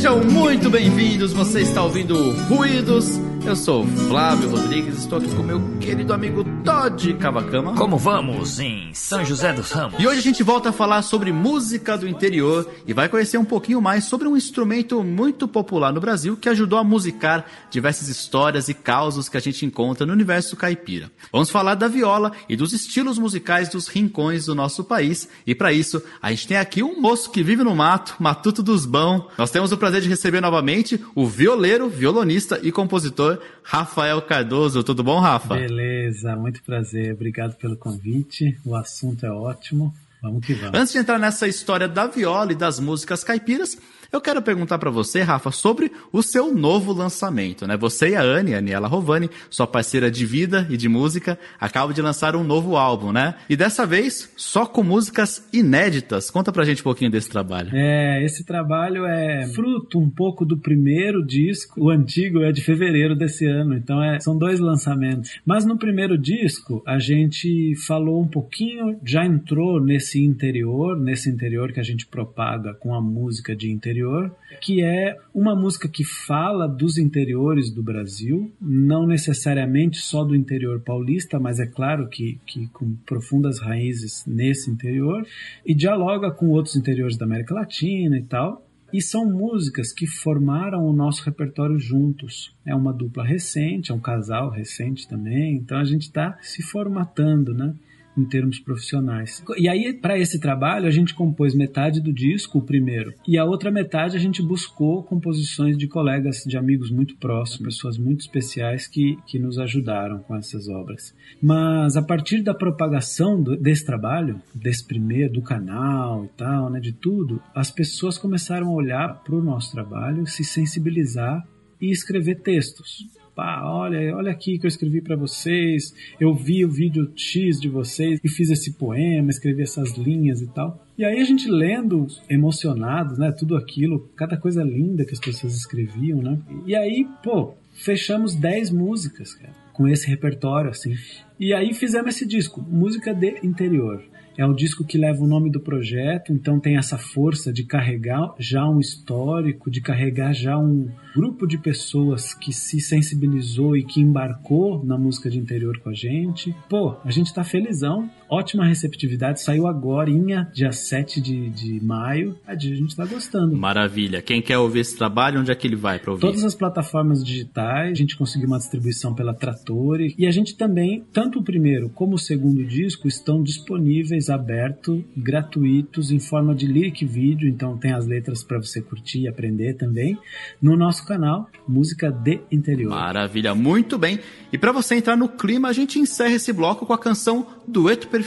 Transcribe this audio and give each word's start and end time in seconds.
Sejam 0.00 0.24
muito 0.24 0.70
bem-vindos, 0.70 1.30
você 1.30 1.60
está 1.60 1.82
ouvindo 1.82 2.32
Ruídos. 2.48 3.20
Eu 3.44 3.56
sou 3.56 3.86
Flávio 3.86 4.50
Rodrigues, 4.50 4.98
estou 4.98 5.18
aqui 5.18 5.34
com 5.34 5.42
meu 5.42 5.60
querido 5.80 6.12
amigo 6.12 6.44
Todd 6.62 7.14
Cavacama. 7.14 7.74
Como 7.74 7.96
vamos 7.96 8.60
em 8.60 8.92
São 8.92 9.24
José 9.24 9.52
dos 9.52 9.72
Ramos? 9.72 9.98
E 9.98 10.06
hoje 10.06 10.18
a 10.18 10.22
gente 10.22 10.42
volta 10.42 10.68
a 10.68 10.72
falar 10.72 11.02
sobre 11.02 11.32
música 11.32 11.96
do 11.96 12.06
interior 12.06 12.70
e 12.86 12.92
vai 12.92 13.08
conhecer 13.08 13.38
um 13.38 13.44
pouquinho 13.44 13.80
mais 13.80 14.04
sobre 14.04 14.28
um 14.28 14.36
instrumento 14.36 15.02
muito 15.02 15.48
popular 15.48 15.92
no 15.92 16.00
Brasil 16.00 16.36
que 16.36 16.50
ajudou 16.50 16.78
a 16.78 16.84
musicar 16.84 17.46
diversas 17.70 18.08
histórias 18.08 18.68
e 18.68 18.74
causos 18.74 19.28
que 19.28 19.38
a 19.38 19.40
gente 19.40 19.64
encontra 19.64 20.06
no 20.06 20.12
universo 20.12 20.54
caipira. 20.54 21.10
Vamos 21.32 21.50
falar 21.50 21.74
da 21.74 21.88
viola 21.88 22.32
e 22.48 22.54
dos 22.54 22.72
estilos 22.72 23.18
musicais 23.18 23.68
dos 23.70 23.88
rincões 23.88 24.46
do 24.46 24.54
nosso 24.54 24.84
país. 24.84 25.28
E 25.46 25.54
para 25.54 25.72
isso, 25.72 26.00
a 26.22 26.30
gente 26.30 26.46
tem 26.46 26.56
aqui 26.58 26.82
um 26.82 27.00
moço 27.00 27.30
que 27.30 27.42
vive 27.42 27.64
no 27.64 27.74
mato, 27.74 28.14
matuto 28.20 28.62
dos 28.62 28.84
bão. 28.84 29.28
Nós 29.38 29.50
temos 29.50 29.72
o 29.72 29.78
prazer 29.78 30.02
de 30.02 30.08
receber 30.08 30.40
novamente 30.40 31.02
o 31.14 31.26
violeiro, 31.26 31.88
violonista 31.88 32.60
e 32.62 32.70
compositor 32.70 33.29
Rafael 33.62 34.20
Cardoso. 34.22 34.82
Tudo 34.82 35.02
bom, 35.02 35.20
Rafa? 35.20 35.54
Beleza, 35.54 36.34
muito 36.36 36.62
prazer. 36.62 37.12
Obrigado 37.12 37.54
pelo 37.56 37.76
convite. 37.76 38.58
O 38.64 38.74
assunto 38.74 39.26
é 39.26 39.30
ótimo. 39.30 39.94
Vamos 40.22 40.44
que 40.44 40.54
vamos. 40.54 40.78
Antes 40.78 40.92
de 40.92 40.98
entrar 40.98 41.18
nessa 41.18 41.48
história 41.48 41.88
da 41.88 42.06
viola 42.06 42.52
e 42.52 42.54
das 42.54 42.78
músicas 42.78 43.24
caipiras, 43.24 43.76
eu 44.12 44.20
quero 44.20 44.42
perguntar 44.42 44.78
para 44.78 44.90
você, 44.90 45.22
Rafa, 45.22 45.52
sobre 45.52 45.92
o 46.12 46.20
seu 46.22 46.52
novo 46.52 46.92
lançamento, 46.92 47.66
né? 47.66 47.76
Você 47.76 48.10
e 48.10 48.16
a 48.16 48.22
Anne, 48.22 48.54
Aniela 48.54 48.88
Rovani, 48.88 49.30
sua 49.48 49.68
parceira 49.68 50.10
de 50.10 50.26
vida 50.26 50.66
e 50.68 50.76
de 50.76 50.88
música, 50.88 51.38
acabam 51.60 51.94
de 51.94 52.02
lançar 52.02 52.34
um 52.34 52.42
novo 52.42 52.76
álbum, 52.76 53.12
né? 53.12 53.36
E 53.48 53.56
dessa 53.56 53.86
vez, 53.86 54.32
só 54.36 54.66
com 54.66 54.82
músicas 54.82 55.46
inéditas. 55.52 56.28
Conta 56.28 56.50
pra 56.50 56.64
gente 56.64 56.80
um 56.80 56.84
pouquinho 56.84 57.10
desse 57.10 57.30
trabalho. 57.30 57.70
É, 57.72 58.24
esse 58.24 58.44
trabalho 58.44 59.06
é 59.06 59.46
fruto 59.54 60.00
um 60.00 60.10
pouco 60.10 60.44
do 60.44 60.58
primeiro 60.58 61.24
disco. 61.24 61.80
O 61.80 61.90
antigo 61.90 62.42
é 62.42 62.50
de 62.50 62.62
fevereiro 62.62 63.14
desse 63.14 63.46
ano, 63.46 63.74
então 63.74 64.02
é, 64.02 64.18
são 64.18 64.36
dois 64.36 64.58
lançamentos. 64.58 65.38
Mas 65.46 65.64
no 65.64 65.78
primeiro 65.78 66.18
disco, 66.18 66.82
a 66.84 66.98
gente 66.98 67.76
falou 67.86 68.20
um 68.20 68.28
pouquinho, 68.28 68.98
já 69.04 69.24
entrou 69.24 69.80
nesse 69.80 70.20
interior, 70.24 70.98
nesse 70.98 71.30
interior 71.30 71.72
que 71.72 71.78
a 71.78 71.84
gente 71.84 72.06
propaga 72.06 72.74
com 72.74 72.92
a 72.92 73.00
música 73.00 73.54
de 73.54 73.70
interior 73.70 73.99
interior, 74.00 74.34
que 74.60 74.82
é 74.82 75.16
uma 75.34 75.54
música 75.54 75.88
que 75.88 76.04
fala 76.04 76.66
dos 76.66 76.98
interiores 76.98 77.70
do 77.70 77.82
Brasil, 77.82 78.50
não 78.60 79.06
necessariamente 79.06 79.98
só 79.98 80.24
do 80.24 80.34
interior 80.34 80.80
paulista, 80.80 81.38
mas 81.38 81.60
é 81.60 81.66
claro 81.66 82.08
que, 82.08 82.38
que 82.46 82.66
com 82.68 82.94
profundas 83.06 83.60
raízes 83.60 84.24
nesse 84.26 84.70
interior, 84.70 85.26
e 85.64 85.74
dialoga 85.74 86.30
com 86.30 86.48
outros 86.48 86.76
interiores 86.76 87.16
da 87.16 87.26
América 87.26 87.54
Latina 87.54 88.18
e 88.18 88.22
tal. 88.22 88.66
E 88.92 89.00
são 89.00 89.24
músicas 89.24 89.92
que 89.92 90.04
formaram 90.04 90.84
o 90.84 90.92
nosso 90.92 91.24
repertório 91.24 91.78
juntos. 91.78 92.52
É 92.66 92.74
uma 92.74 92.92
dupla 92.92 93.24
recente, 93.24 93.92
é 93.92 93.94
um 93.94 94.00
casal 94.00 94.50
recente 94.50 95.06
também, 95.06 95.54
então 95.54 95.78
a 95.78 95.84
gente 95.84 96.02
está 96.02 96.36
se 96.42 96.60
formatando, 96.60 97.54
né? 97.54 97.72
Em 98.16 98.24
termos 98.24 98.58
profissionais. 98.58 99.42
E 99.56 99.68
aí, 99.68 99.92
para 99.94 100.18
esse 100.18 100.40
trabalho, 100.40 100.86
a 100.86 100.90
gente 100.90 101.14
compôs 101.14 101.54
metade 101.54 102.00
do 102.00 102.12
disco, 102.12 102.58
o 102.58 102.62
primeiro, 102.62 103.12
e 103.26 103.38
a 103.38 103.44
outra 103.44 103.70
metade 103.70 104.16
a 104.16 104.20
gente 104.20 104.42
buscou 104.42 105.02
composições 105.02 105.76
de 105.76 105.86
colegas, 105.86 106.44
de 106.46 106.56
amigos 106.56 106.90
muito 106.90 107.16
próximos, 107.16 107.74
pessoas 107.74 107.98
muito 107.98 108.20
especiais 108.20 108.86
que, 108.86 109.16
que 109.26 109.38
nos 109.38 109.58
ajudaram 109.58 110.18
com 110.20 110.36
essas 110.36 110.68
obras. 110.68 111.14
Mas 111.40 111.96
a 111.96 112.02
partir 112.02 112.42
da 112.42 112.54
propagação 112.54 113.40
do, 113.40 113.56
desse 113.56 113.84
trabalho, 113.84 114.40
desse 114.54 114.84
primeiro, 114.84 115.34
do 115.34 115.42
canal 115.42 116.24
e 116.24 116.28
tal, 116.28 116.70
né, 116.70 116.80
de 116.80 116.92
tudo, 116.92 117.40
as 117.54 117.70
pessoas 117.70 118.18
começaram 118.18 118.68
a 118.68 118.72
olhar 118.72 119.22
para 119.22 119.34
o 119.34 119.42
nosso 119.42 119.72
trabalho, 119.72 120.26
se 120.26 120.44
sensibilizar 120.44 121.46
e 121.80 121.90
escrever 121.90 122.40
textos 122.40 123.19
pá, 123.34 123.62
olha, 123.64 124.16
olha 124.16 124.30
aqui 124.30 124.58
que 124.58 124.66
eu 124.66 124.68
escrevi 124.68 125.00
para 125.00 125.16
vocês, 125.16 125.94
eu 126.18 126.34
vi 126.34 126.64
o 126.64 126.70
vídeo 126.70 127.10
X 127.14 127.60
de 127.60 127.68
vocês 127.68 128.20
e 128.22 128.28
fiz 128.28 128.50
esse 128.50 128.72
poema, 128.72 129.30
escrevi 129.30 129.62
essas 129.62 129.96
linhas 129.96 130.40
e 130.40 130.46
tal. 130.48 130.84
E 130.96 131.04
aí 131.04 131.20
a 131.20 131.24
gente 131.24 131.50
lendo, 131.50 132.06
emocionados, 132.28 133.18
né, 133.18 133.32
tudo 133.32 133.56
aquilo, 133.56 134.08
cada 134.16 134.36
coisa 134.36 134.62
linda 134.62 135.04
que 135.04 135.12
as 135.12 135.20
pessoas 135.20 135.56
escreviam, 135.56 136.20
né? 136.20 136.38
E 136.66 136.74
aí, 136.76 137.06
pô, 137.22 137.54
fechamos 137.72 138.34
10 138.34 138.70
músicas, 138.70 139.34
cara, 139.34 139.54
com 139.72 139.88
esse 139.88 140.06
repertório 140.06 140.70
assim. 140.70 140.94
E 141.38 141.54
aí 141.54 141.72
fizemos 141.72 142.14
esse 142.14 142.26
disco, 142.26 142.60
música 142.60 143.14
de 143.14 143.38
interior. 143.42 144.04
É 144.38 144.46
um 144.46 144.54
disco 144.54 144.84
que 144.84 144.96
leva 144.96 145.22
o 145.22 145.26
nome 145.26 145.50
do 145.50 145.60
projeto, 145.60 146.32
então 146.32 146.58
tem 146.58 146.76
essa 146.76 146.96
força 146.96 147.52
de 147.52 147.64
carregar 147.64 148.34
já 148.38 148.68
um 148.68 148.80
histórico, 148.80 149.70
de 149.70 149.80
carregar 149.80 150.32
já 150.32 150.58
um 150.58 150.88
grupo 151.14 151.46
de 151.46 151.58
pessoas 151.58 152.32
que 152.32 152.52
se 152.52 152.80
sensibilizou 152.80 153.76
e 153.76 153.84
que 153.84 154.00
embarcou 154.00 154.84
na 154.84 154.96
música 154.96 155.28
de 155.28 155.38
interior 155.38 155.78
com 155.80 155.90
a 155.90 155.94
gente. 155.94 156.54
Pô, 156.68 156.96
a 157.04 157.10
gente 157.10 157.34
tá 157.34 157.44
felizão, 157.44 158.08
ótima 158.30 158.64
receptividade, 158.64 159.42
saiu 159.42 159.66
agora, 159.66 160.10
dia 160.52 160.72
7 160.72 161.20
de, 161.20 161.50
de 161.50 161.84
maio, 161.84 162.38
a 162.46 162.56
gente 162.56 162.94
tá 162.94 163.04
gostando. 163.04 163.56
Maravilha. 163.56 164.22
Quem 164.22 164.40
quer 164.40 164.58
ouvir 164.58 164.80
esse 164.80 164.96
trabalho, 164.96 165.40
onde 165.40 165.50
é 165.50 165.54
que 165.54 165.66
ele 165.66 165.76
vai 165.76 165.98
para 165.98 166.12
ouvir? 166.12 166.20
Todas 166.20 166.44
as 166.44 166.54
plataformas 166.54 167.24
digitais, 167.24 167.92
a 167.92 167.94
gente 167.94 168.16
conseguiu 168.16 168.48
uma 168.48 168.58
distribuição 168.58 169.14
pela 169.14 169.34
Trattori 169.34 170.14
e 170.16 170.26
a 170.26 170.30
gente 170.30 170.56
também, 170.56 171.04
tanto 171.12 171.40
o 171.40 171.44
primeiro 171.44 171.90
como 171.90 172.14
o 172.14 172.18
segundo 172.18 172.64
disco, 172.64 173.08
estão 173.08 173.42
disponíveis 173.42 174.30
aberto, 174.30 175.04
gratuitos, 175.16 176.10
em 176.10 176.20
forma 176.20 176.54
de 176.54 176.66
lyric 176.66 177.04
vídeo, 177.04 177.48
então 177.48 177.76
tem 177.78 177.92
as 177.92 178.06
letras 178.06 178.44
para 178.44 178.58
você 178.58 178.80
curtir 178.80 179.20
e 179.20 179.28
aprender 179.28 179.74
também, 179.74 180.16
no 180.60 180.76
nosso 180.76 181.06
canal 181.06 181.48
Música 181.66 182.10
de 182.10 182.40
Interior. 182.50 182.90
Maravilha, 182.90 183.54
muito 183.54 183.98
bem. 183.98 184.18
E 184.52 184.58
para 184.58 184.72
você 184.72 184.94
entrar 184.96 185.16
no 185.16 185.28
clima, 185.28 185.68
a 185.68 185.72
gente 185.72 185.98
encerra 185.98 186.34
esse 186.34 186.52
bloco 186.52 186.86
com 186.86 186.92
a 186.92 186.98
canção 186.98 187.46
Dueto 187.66 188.08
Perfeito, 188.08 188.19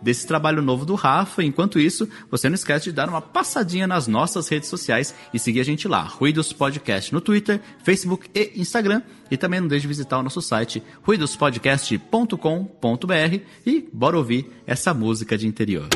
desse 0.00 0.26
trabalho 0.26 0.62
novo 0.62 0.84
do 0.84 0.94
Rafa. 0.94 1.42
Enquanto 1.42 1.78
isso, 1.78 2.08
você 2.30 2.48
não 2.48 2.54
esquece 2.54 2.86
de 2.86 2.92
dar 2.92 3.08
uma 3.08 3.20
passadinha 3.20 3.86
nas 3.86 4.06
nossas 4.06 4.48
redes 4.48 4.68
sociais 4.68 5.14
e 5.32 5.38
seguir 5.38 5.60
a 5.60 5.64
gente 5.64 5.88
lá, 5.88 6.02
Ruídos 6.02 6.52
Podcast 6.52 7.12
no 7.12 7.20
Twitter, 7.20 7.60
Facebook 7.82 8.28
e 8.34 8.52
Instagram. 8.56 9.02
E 9.30 9.36
também 9.36 9.60
não 9.60 9.68
deixe 9.68 9.82
de 9.82 9.88
visitar 9.88 10.18
o 10.18 10.22
nosso 10.22 10.42
site, 10.42 10.82
ruidospodcast.com.br 11.02 13.40
e 13.64 13.88
bora 13.92 14.18
ouvir 14.18 14.50
essa 14.66 14.92
música 14.92 15.38
de 15.38 15.46
interior. 15.46 15.88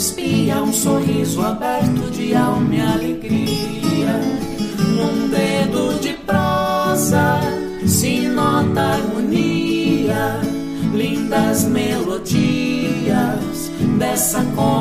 Espia 0.00 0.62
um 0.62 0.72
sorriso 0.72 1.42
aberto 1.42 2.10
de 2.10 2.34
alma 2.34 2.74
e 2.74 2.80
alegria. 2.80 4.18
Num 4.96 5.28
dedo 5.28 6.00
de 6.00 6.14
prosa 6.24 7.38
se 7.86 8.26
nota 8.28 8.80
harmonia, 8.80 10.40
lindas 10.94 11.64
melodias 11.64 12.90
dessa 13.98 14.42
comunhão. 14.56 14.79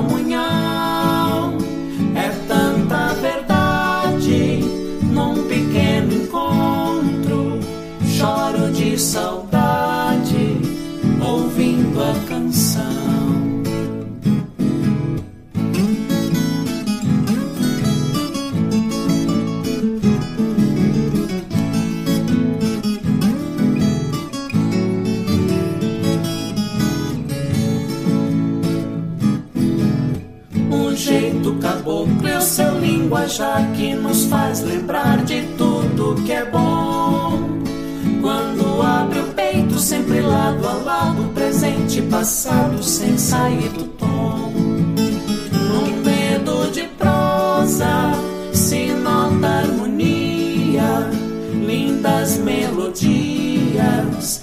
Presente 42.00 42.00
e 42.00 42.02
passado, 42.04 42.84
sem 42.84 43.18
sair 43.18 43.70
do 43.70 43.86
tom. 43.86 44.54
Num 45.52 46.04
dedo 46.04 46.72
de 46.72 46.84
prosa 46.98 48.12
se 48.54 48.94
nota 48.94 49.48
harmonia, 49.48 51.10
lindas 51.66 52.38
melodias 52.38 54.42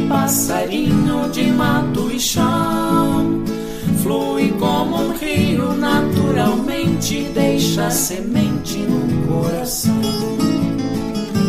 passarinho 0.00 1.28
de 1.30 1.50
mato 1.50 2.10
e 2.10 2.18
chão. 2.18 3.42
Flui 4.02 4.52
como 4.58 4.96
um 4.96 5.12
rio 5.16 5.74
naturalmente, 5.74 7.30
deixa 7.34 7.90
semente 7.90 8.78
no 8.78 9.26
coração. 9.26 9.94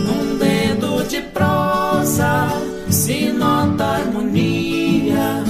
Num 0.05 0.37
dedo 0.37 1.03
de 1.07 1.21
prosa 1.21 2.47
se 2.89 3.31
nota 3.31 3.85
harmonia, 3.85 5.43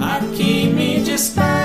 Aqui 0.00 0.66
me 0.66 1.00
despeço, 1.00 1.61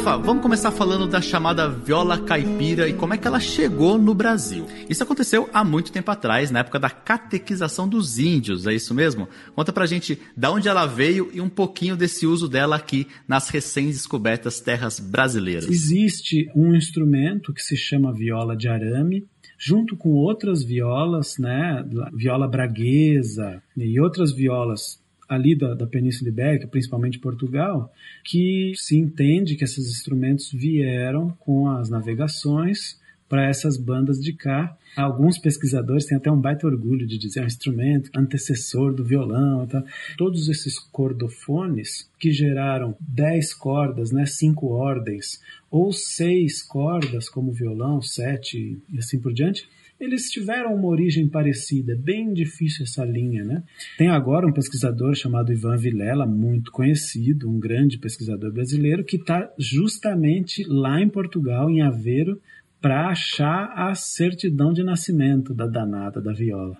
Rafa, 0.06 0.18
vamos 0.18 0.40
começar 0.40 0.70
falando 0.70 1.08
da 1.08 1.20
chamada 1.20 1.68
viola 1.68 2.16
caipira 2.16 2.88
e 2.88 2.92
como 2.92 3.12
é 3.12 3.18
que 3.18 3.26
ela 3.26 3.40
chegou 3.40 3.98
no 3.98 4.14
Brasil. 4.14 4.64
Isso 4.88 5.02
aconteceu 5.02 5.50
há 5.52 5.64
muito 5.64 5.90
tempo 5.90 6.08
atrás, 6.12 6.48
na 6.48 6.60
época 6.60 6.78
da 6.78 6.88
catequização 6.88 7.88
dos 7.88 8.16
índios, 8.16 8.68
é 8.68 8.72
isso 8.72 8.94
mesmo? 8.94 9.28
Conta 9.52 9.72
pra 9.72 9.84
gente 9.84 10.16
de 10.36 10.46
onde 10.46 10.68
ela 10.68 10.86
veio 10.86 11.28
e 11.32 11.40
um 11.40 11.48
pouquinho 11.48 11.96
desse 11.96 12.24
uso 12.24 12.48
dela 12.48 12.76
aqui 12.76 13.08
nas 13.26 13.48
recém-descobertas 13.48 14.60
terras 14.60 15.00
brasileiras. 15.00 15.68
Existe 15.68 16.48
um 16.54 16.72
instrumento 16.76 17.52
que 17.52 17.60
se 17.60 17.76
chama 17.76 18.14
viola 18.14 18.56
de 18.56 18.68
arame, 18.68 19.26
junto 19.58 19.96
com 19.96 20.10
outras 20.10 20.62
violas, 20.62 21.34
né, 21.36 21.84
viola 22.14 22.46
braguesa 22.46 23.60
e 23.76 23.98
outras 23.98 24.32
violas 24.32 25.04
ali 25.28 25.56
da, 25.56 25.74
da 25.74 25.86
Península 25.86 26.30
Ibérica, 26.30 26.66
principalmente 26.66 27.18
Portugal, 27.18 27.92
que 28.24 28.72
se 28.76 28.96
entende 28.96 29.56
que 29.56 29.64
esses 29.64 29.90
instrumentos 29.90 30.52
vieram 30.52 31.30
com 31.40 31.68
as 31.68 31.88
navegações 31.88 32.98
para 33.28 33.48
essas 33.48 33.76
bandas 33.76 34.18
de 34.18 34.32
cá. 34.32 34.76
Alguns 34.96 35.36
pesquisadores 35.38 36.06
têm 36.06 36.16
até 36.16 36.30
um 36.30 36.40
baita 36.40 36.66
orgulho 36.66 37.06
de 37.06 37.18
dizer 37.18 37.40
é 37.40 37.42
um 37.42 37.46
instrumento 37.46 38.10
antecessor 38.16 38.94
do 38.94 39.04
violão. 39.04 39.66
Tá? 39.66 39.82
Todos 40.16 40.48
esses 40.48 40.78
cordofones 40.78 42.08
que 42.18 42.32
geraram 42.32 42.96
10 43.00 43.54
cordas, 43.54 44.12
né, 44.12 44.24
cinco 44.26 44.68
ordens, 44.68 45.40
ou 45.70 45.92
seis 45.92 46.62
cordas 46.62 47.28
como 47.28 47.52
violão, 47.52 48.00
sete 48.00 48.78
e 48.90 48.98
assim 48.98 49.18
por 49.18 49.32
diante, 49.32 49.68
eles 49.98 50.30
tiveram 50.30 50.74
uma 50.74 50.88
origem 50.88 51.28
parecida, 51.28 51.96
bem 51.96 52.32
difícil 52.32 52.84
essa 52.84 53.04
linha, 53.04 53.44
né? 53.44 53.62
Tem 53.96 54.08
agora 54.08 54.46
um 54.46 54.52
pesquisador 54.52 55.14
chamado 55.14 55.52
Ivan 55.52 55.76
Vilela, 55.76 56.26
muito 56.26 56.70
conhecido, 56.70 57.48
um 57.48 57.58
grande 57.58 57.98
pesquisador 57.98 58.52
brasileiro, 58.52 59.04
que 59.04 59.16
está 59.16 59.50
justamente 59.58 60.64
lá 60.68 61.00
em 61.00 61.08
Portugal, 61.08 61.70
em 61.70 61.80
Aveiro, 61.80 62.40
para 62.80 63.08
achar 63.08 63.72
a 63.74 63.94
certidão 63.94 64.72
de 64.72 64.84
nascimento 64.84 65.54
da 65.54 65.66
danada 65.66 66.20
da 66.20 66.32
viola. 66.32 66.76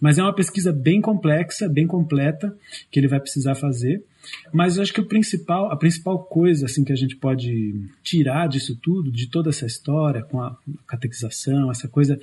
Mas 0.00 0.18
é 0.18 0.22
uma 0.22 0.34
pesquisa 0.34 0.72
bem 0.72 1.00
complexa, 1.00 1.68
bem 1.68 1.86
completa, 1.86 2.54
que 2.90 3.00
ele 3.00 3.08
vai 3.08 3.18
precisar 3.18 3.54
fazer. 3.54 4.04
Mas 4.52 4.76
eu 4.76 4.82
acho 4.82 4.92
que 4.92 5.00
o 5.00 5.06
principal, 5.06 5.72
a 5.72 5.76
principal 5.76 6.22
coisa 6.24 6.66
assim 6.66 6.84
que 6.84 6.92
a 6.92 6.96
gente 6.96 7.16
pode 7.16 7.74
tirar 8.02 8.46
disso 8.46 8.76
tudo, 8.80 9.10
de 9.10 9.28
toda 9.28 9.48
essa 9.48 9.66
história 9.66 10.22
com 10.22 10.40
a 10.40 10.56
catequização, 10.86 11.70
essa 11.70 11.88
coisa 11.88 12.18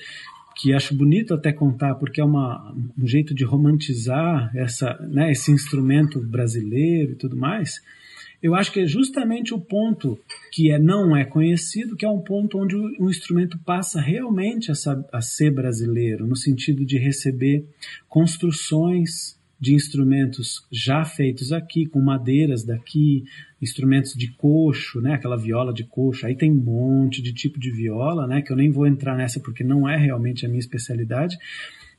que 0.55 0.73
acho 0.73 0.95
bonito 0.95 1.33
até 1.33 1.51
contar, 1.51 1.95
porque 1.95 2.21
é 2.21 2.23
uma, 2.23 2.73
um 2.97 3.05
jeito 3.05 3.33
de 3.35 3.43
romantizar 3.43 4.51
essa, 4.55 4.97
né, 5.09 5.31
esse 5.31 5.51
instrumento 5.51 6.19
brasileiro 6.21 7.11
e 7.11 7.15
tudo 7.15 7.35
mais, 7.35 7.81
eu 8.41 8.53
acho 8.55 8.71
que 8.71 8.79
é 8.79 8.85
justamente 8.85 9.53
o 9.53 9.59
ponto 9.59 10.19
que 10.51 10.71
é, 10.71 10.79
não 10.79 11.15
é 11.15 11.25
conhecido, 11.25 11.95
que 11.95 12.05
é 12.05 12.09
um 12.09 12.21
ponto 12.21 12.57
onde 12.59 12.75
o, 12.75 13.05
o 13.05 13.09
instrumento 13.09 13.57
passa 13.65 13.99
realmente 13.99 14.71
a, 14.71 14.75
a 15.11 15.21
ser 15.21 15.51
brasileiro, 15.51 16.27
no 16.27 16.35
sentido 16.35 16.85
de 16.85 16.97
receber 16.97 17.65
construções 18.07 19.37
de 19.59 19.73
instrumentos 19.73 20.65
já 20.71 21.05
feitos 21.05 21.51
aqui, 21.51 21.85
com 21.85 22.01
madeiras 22.01 22.63
daqui, 22.63 23.23
instrumentos 23.61 24.13
de 24.13 24.31
coxo, 24.33 25.01
né, 25.01 25.13
aquela 25.13 25.37
viola 25.37 25.73
de 25.73 25.83
coxo. 25.83 26.25
Aí 26.25 26.35
tem 26.35 26.51
um 26.51 26.55
monte 26.55 27.21
de 27.21 27.33
tipo 27.33 27.59
de 27.59 27.71
viola, 27.71 28.27
né, 28.27 28.41
que 28.41 28.51
eu 28.51 28.57
nem 28.57 28.69
vou 28.69 28.85
entrar 28.85 29.15
nessa 29.15 29.39
porque 29.39 29.63
não 29.63 29.87
é 29.87 29.97
realmente 29.97 30.45
a 30.45 30.49
minha 30.49 30.59
especialidade, 30.59 31.37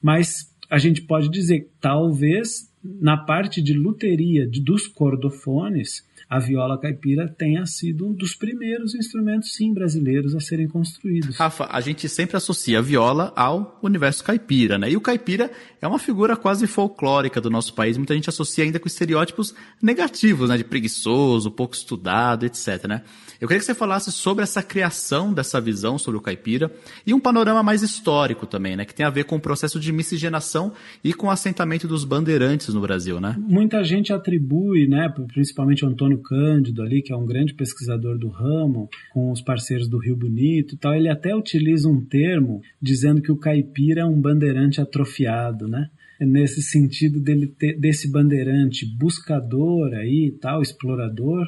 mas 0.00 0.54
a 0.68 0.78
gente 0.78 1.02
pode 1.02 1.30
dizer, 1.30 1.70
talvez 1.86 2.68
na 2.82 3.16
parte 3.16 3.62
de 3.62 3.72
luteria 3.72 4.44
de, 4.44 4.60
dos 4.60 4.88
cordofones, 4.88 6.04
a 6.28 6.40
viola 6.40 6.76
caipira 6.76 7.28
tenha 7.28 7.64
sido 7.64 8.08
um 8.08 8.12
dos 8.12 8.34
primeiros 8.34 8.94
instrumentos, 8.96 9.54
sim, 9.54 9.72
brasileiros 9.72 10.34
a 10.34 10.40
serem 10.40 10.66
construídos. 10.66 11.36
Rafa, 11.36 11.68
a 11.70 11.80
gente 11.80 12.08
sempre 12.08 12.36
associa 12.36 12.80
a 12.80 12.82
viola 12.82 13.32
ao 13.36 13.78
universo 13.80 14.24
caipira, 14.24 14.76
né? 14.76 14.90
E 14.90 14.96
o 14.96 15.00
caipira 15.00 15.50
é 15.80 15.86
uma 15.86 16.00
figura 16.00 16.36
quase 16.36 16.66
folclórica 16.66 17.40
do 17.40 17.48
nosso 17.48 17.74
país. 17.74 17.96
Muita 17.96 18.14
gente 18.14 18.28
associa 18.28 18.64
ainda 18.64 18.80
com 18.80 18.88
estereótipos 18.88 19.54
negativos, 19.80 20.48
né? 20.48 20.56
De 20.56 20.64
preguiçoso, 20.64 21.50
pouco 21.50 21.76
estudado, 21.76 22.44
etc, 22.44 22.86
né? 22.88 23.02
Eu 23.40 23.46
queria 23.46 23.60
que 23.60 23.66
você 23.66 23.74
falasse 23.74 24.10
sobre 24.10 24.42
essa 24.42 24.62
criação 24.62 25.32
dessa 25.32 25.60
visão 25.60 25.98
sobre 25.98 26.18
o 26.18 26.22
caipira 26.22 26.72
e 27.06 27.12
um 27.12 27.20
panorama 27.20 27.62
mais 27.62 27.82
histórico 27.82 28.46
também, 28.46 28.74
né? 28.74 28.84
Que 28.84 28.94
tem 28.94 29.06
a 29.06 29.10
ver 29.10 29.24
com 29.24 29.36
o 29.36 29.40
processo 29.40 29.78
de 29.78 29.92
miscigenação 29.92 30.72
e 31.04 31.12
com 31.12 31.26
o 31.26 31.30
assentamento 31.30 31.75
dos 31.84 32.04
bandeirantes 32.04 32.72
no 32.72 32.80
Brasil, 32.80 33.20
né? 33.20 33.34
Muita 33.36 33.82
gente 33.82 34.12
atribui, 34.12 34.86
né? 34.86 35.12
Principalmente 35.26 35.84
o 35.84 35.88
Antônio 35.88 36.18
Cândido 36.18 36.80
ali, 36.80 37.02
que 37.02 37.12
é 37.12 37.16
um 37.16 37.26
grande 37.26 37.54
pesquisador 37.54 38.16
do 38.16 38.28
ramo, 38.28 38.88
com 39.12 39.32
os 39.32 39.42
parceiros 39.42 39.88
do 39.88 39.98
Rio 39.98 40.14
Bonito 40.14 40.74
e 40.74 40.78
tal, 40.78 40.94
ele 40.94 41.08
até 41.08 41.34
utiliza 41.34 41.88
um 41.88 42.00
termo 42.00 42.62
dizendo 42.80 43.20
que 43.20 43.32
o 43.32 43.36
caipira 43.36 44.02
é 44.02 44.04
um 44.04 44.20
bandeirante 44.20 44.80
atrofiado, 44.80 45.66
né? 45.66 45.90
nesse 46.20 46.62
sentido 46.62 47.20
dele 47.20 47.46
ter, 47.46 47.78
desse 47.78 48.10
bandeirante 48.10 48.86
buscador 48.86 49.92
aí 49.92 50.34
tal 50.40 50.62
explorador 50.62 51.46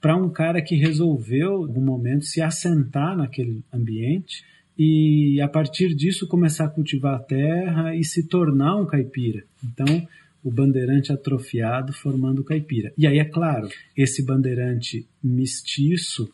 para 0.00 0.16
um 0.16 0.28
cara 0.28 0.60
que 0.60 0.74
resolveu 0.74 1.54
algum 1.54 1.80
momento 1.80 2.26
se 2.26 2.42
assentar 2.42 3.16
naquele 3.16 3.62
ambiente 3.72 4.44
e 4.82 5.40
a 5.42 5.48
partir 5.48 5.94
disso 5.94 6.26
começar 6.26 6.64
a 6.64 6.70
cultivar 6.70 7.14
a 7.16 7.22
terra 7.22 7.94
e 7.94 8.02
se 8.02 8.26
tornar 8.26 8.76
um 8.76 8.86
caipira 8.86 9.44
então 9.62 10.08
o 10.42 10.50
bandeirante 10.50 11.12
atrofiado 11.12 11.92
formando 11.92 12.40
o 12.40 12.44
caipira. 12.44 12.92
E 12.96 13.06
aí, 13.06 13.18
é 13.18 13.24
claro, 13.24 13.68
esse 13.96 14.24
bandeirante 14.24 15.06
mestiço 15.22 16.30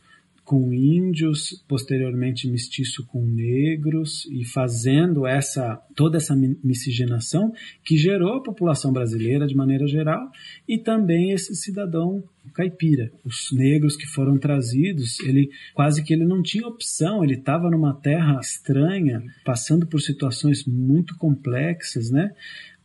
com 0.46 0.72
índios, 0.72 1.62
posteriormente 1.66 2.48
mestiço 2.48 3.04
com 3.04 3.26
negros 3.26 4.24
e 4.26 4.44
fazendo 4.44 5.26
essa 5.26 5.76
toda 5.96 6.18
essa 6.18 6.36
miscigenação 6.36 7.52
que 7.84 7.96
gerou 7.96 8.36
a 8.36 8.42
população 8.42 8.92
brasileira 8.92 9.44
de 9.44 9.56
maneira 9.56 9.88
geral 9.88 10.30
e 10.68 10.78
também 10.78 11.32
esse 11.32 11.54
cidadão 11.56 12.22
caipira. 12.54 13.10
Os 13.24 13.50
negros 13.50 13.96
que 13.96 14.06
foram 14.06 14.38
trazidos, 14.38 15.18
ele 15.20 15.50
quase 15.74 16.04
que 16.04 16.12
ele 16.12 16.24
não 16.24 16.40
tinha 16.40 16.68
opção, 16.68 17.24
ele 17.24 17.34
estava 17.34 17.68
numa 17.68 17.92
terra 17.92 18.38
estranha, 18.40 19.20
passando 19.44 19.84
por 19.84 20.00
situações 20.00 20.64
muito 20.64 21.16
complexas, 21.18 22.08
né? 22.08 22.30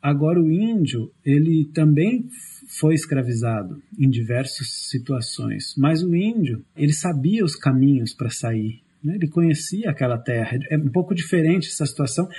Agora 0.02 0.42
o 0.42 0.50
índio, 0.50 1.12
ele 1.24 1.66
também 1.66 2.28
foi 2.80 2.96
escravizado 2.96 3.82
em 4.00 4.10
diversas 4.10 4.70
situações, 4.90 5.76
mas 5.78 6.02
o 6.02 6.16
índio, 6.16 6.64
ele 6.76 6.94
sabia 6.94 7.44
os 7.44 7.56
caminhos 7.56 8.14
para 8.14 8.30
sair 8.30 8.82
Né? 9.04 9.16
Ele 9.16 9.28
conhecia 9.28 9.90
aquela 9.90 10.18
terra. 10.18 10.60
É 10.70 10.78
um 10.78 10.90
pouco 10.90 11.16
diferente 11.16 11.68
essa 11.68 11.86
situação. 11.86 12.30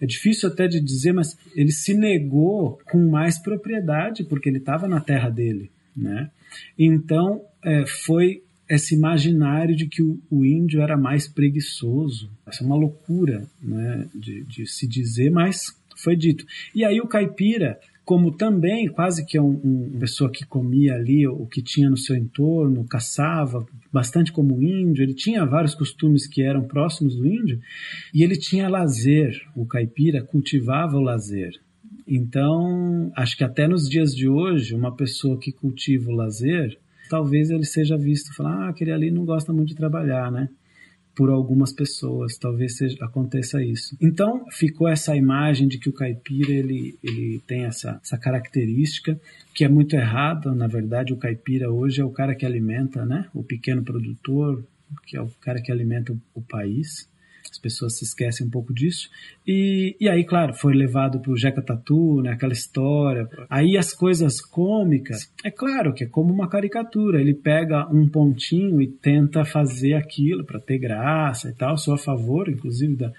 É 0.00 0.06
difícil 0.06 0.48
até 0.48 0.68
de 0.68 0.80
dizer, 0.80 1.12
mas 1.12 1.36
ele 1.56 1.72
se 1.72 1.92
negou 1.92 2.78
com 2.86 3.10
mais 3.10 3.38
propriedade 3.38 4.24
porque 4.24 4.48
ele 4.48 4.58
estava 4.58 4.86
na 4.86 5.00
terra 5.00 5.28
dele. 5.28 5.70
Né? 5.96 6.30
Então 6.78 7.42
é, 7.62 7.84
foi 7.84 8.42
esse 8.68 8.94
imaginário 8.94 9.76
de 9.76 9.86
que 9.86 10.02
o, 10.02 10.18
o, 10.30 10.44
índio 10.44 10.80
era 10.80 10.96
mais 10.96 11.28
preguiçoso. 11.28 12.30
Essa 12.46 12.62
é 12.62 12.66
uma 12.66 12.76
loucura 12.76 13.46
né, 13.60 14.06
de, 14.14 14.42
de 14.44 14.66
se 14.66 14.86
dizer, 14.86 15.30
mas 15.30 15.76
foi 15.96 16.16
dito. 16.16 16.46
E 16.74 16.84
aí 16.84 17.00
o 17.00 17.06
caipira 17.06 17.78
como 18.04 18.36
também 18.36 18.86
quase 18.88 19.24
que 19.24 19.38
é 19.38 19.40
um, 19.40 19.60
um, 19.64 19.98
pessoa 19.98 20.30
que 20.30 20.44
comia 20.44 20.94
ali 20.94 21.26
o 21.26 21.46
que 21.46 21.62
tinha 21.62 21.88
no 21.88 21.96
seu 21.96 22.14
entorno, 22.14 22.86
caçava 22.86 23.64
bastante 23.90 24.30
como 24.30 24.62
índio, 24.62 25.02
ele 25.02 25.14
tinha 25.14 25.46
vários 25.46 25.74
costumes 25.74 26.26
que 26.26 26.42
eram 26.42 26.64
próximos 26.64 27.16
do 27.16 27.26
índio, 27.26 27.60
e 28.12 28.22
ele 28.22 28.36
tinha 28.36 28.68
lazer, 28.68 29.40
o 29.56 29.64
caipira 29.64 30.22
cultivava 30.22 30.96
o 30.96 31.00
lazer. 31.00 31.52
Então, 32.06 33.10
acho 33.16 33.36
que 33.36 33.44
até 33.44 33.66
nos 33.66 33.88
dias 33.88 34.14
de 34.14 34.28
hoje, 34.28 34.74
uma 34.74 34.94
pessoa 34.94 35.38
que 35.38 35.50
cultiva 35.50 36.10
o 36.10 36.14
lazer, 36.14 36.78
talvez 37.08 37.50
ele 37.50 37.64
seja 37.64 37.96
visto, 37.96 38.34
falar, 38.34 38.66
ah, 38.66 38.68
aquele 38.68 38.92
ali 38.92 39.10
não 39.10 39.24
gosta 39.24 39.52
muito 39.52 39.68
de 39.68 39.76
trabalhar, 39.76 40.30
né? 40.30 40.50
Por 41.14 41.30
algumas 41.30 41.72
pessoas, 41.72 42.36
talvez 42.36 42.76
seja, 42.76 42.96
aconteça 43.04 43.62
isso. 43.62 43.96
Então 44.00 44.44
ficou 44.50 44.88
essa 44.88 45.14
imagem 45.16 45.68
de 45.68 45.78
que 45.78 45.88
o 45.88 45.92
caipira 45.92 46.52
ele, 46.52 46.98
ele 47.02 47.40
tem 47.46 47.64
essa, 47.64 48.00
essa 48.02 48.18
característica 48.18 49.18
que 49.54 49.64
é 49.64 49.68
muito 49.68 49.94
errada. 49.94 50.52
Na 50.54 50.66
verdade, 50.66 51.12
o 51.12 51.16
caipira 51.16 51.70
hoje 51.70 52.00
é 52.00 52.04
o 52.04 52.10
cara 52.10 52.34
que 52.34 52.44
alimenta, 52.44 53.06
né, 53.06 53.28
o 53.32 53.42
pequeno 53.42 53.82
produtor, 53.82 54.64
que 55.06 55.16
é 55.16 55.22
o 55.22 55.28
cara 55.40 55.60
que 55.60 55.70
alimenta 55.70 56.12
o, 56.12 56.20
o 56.34 56.42
país. 56.42 57.08
As 57.54 57.58
pessoas 57.58 57.96
se 57.96 58.04
esquecem 58.04 58.44
um 58.44 58.50
pouco 58.50 58.74
disso. 58.74 59.08
E, 59.46 59.96
e 60.00 60.08
aí, 60.08 60.24
claro, 60.24 60.52
foi 60.52 60.74
levado 60.74 61.20
para 61.20 61.30
o 61.30 61.36
Jeca 61.36 61.62
Tatu, 61.62 62.20
né, 62.20 62.32
aquela 62.32 62.52
história. 62.52 63.28
Aí 63.48 63.78
as 63.78 63.94
coisas 63.94 64.40
cômicas, 64.40 65.32
é 65.44 65.52
claro 65.52 65.94
que 65.94 66.02
é 66.02 66.06
como 66.08 66.34
uma 66.34 66.48
caricatura. 66.48 67.20
Ele 67.20 67.32
pega 67.32 67.86
um 67.94 68.08
pontinho 68.08 68.82
e 68.82 68.88
tenta 68.88 69.44
fazer 69.44 69.94
aquilo 69.94 70.44
para 70.44 70.58
ter 70.58 70.78
graça 70.78 71.48
e 71.48 71.52
tal. 71.54 71.78
Sou 71.78 71.94
a 71.94 71.98
favor, 71.98 72.48
inclusive, 72.48 72.96
da, 72.96 73.12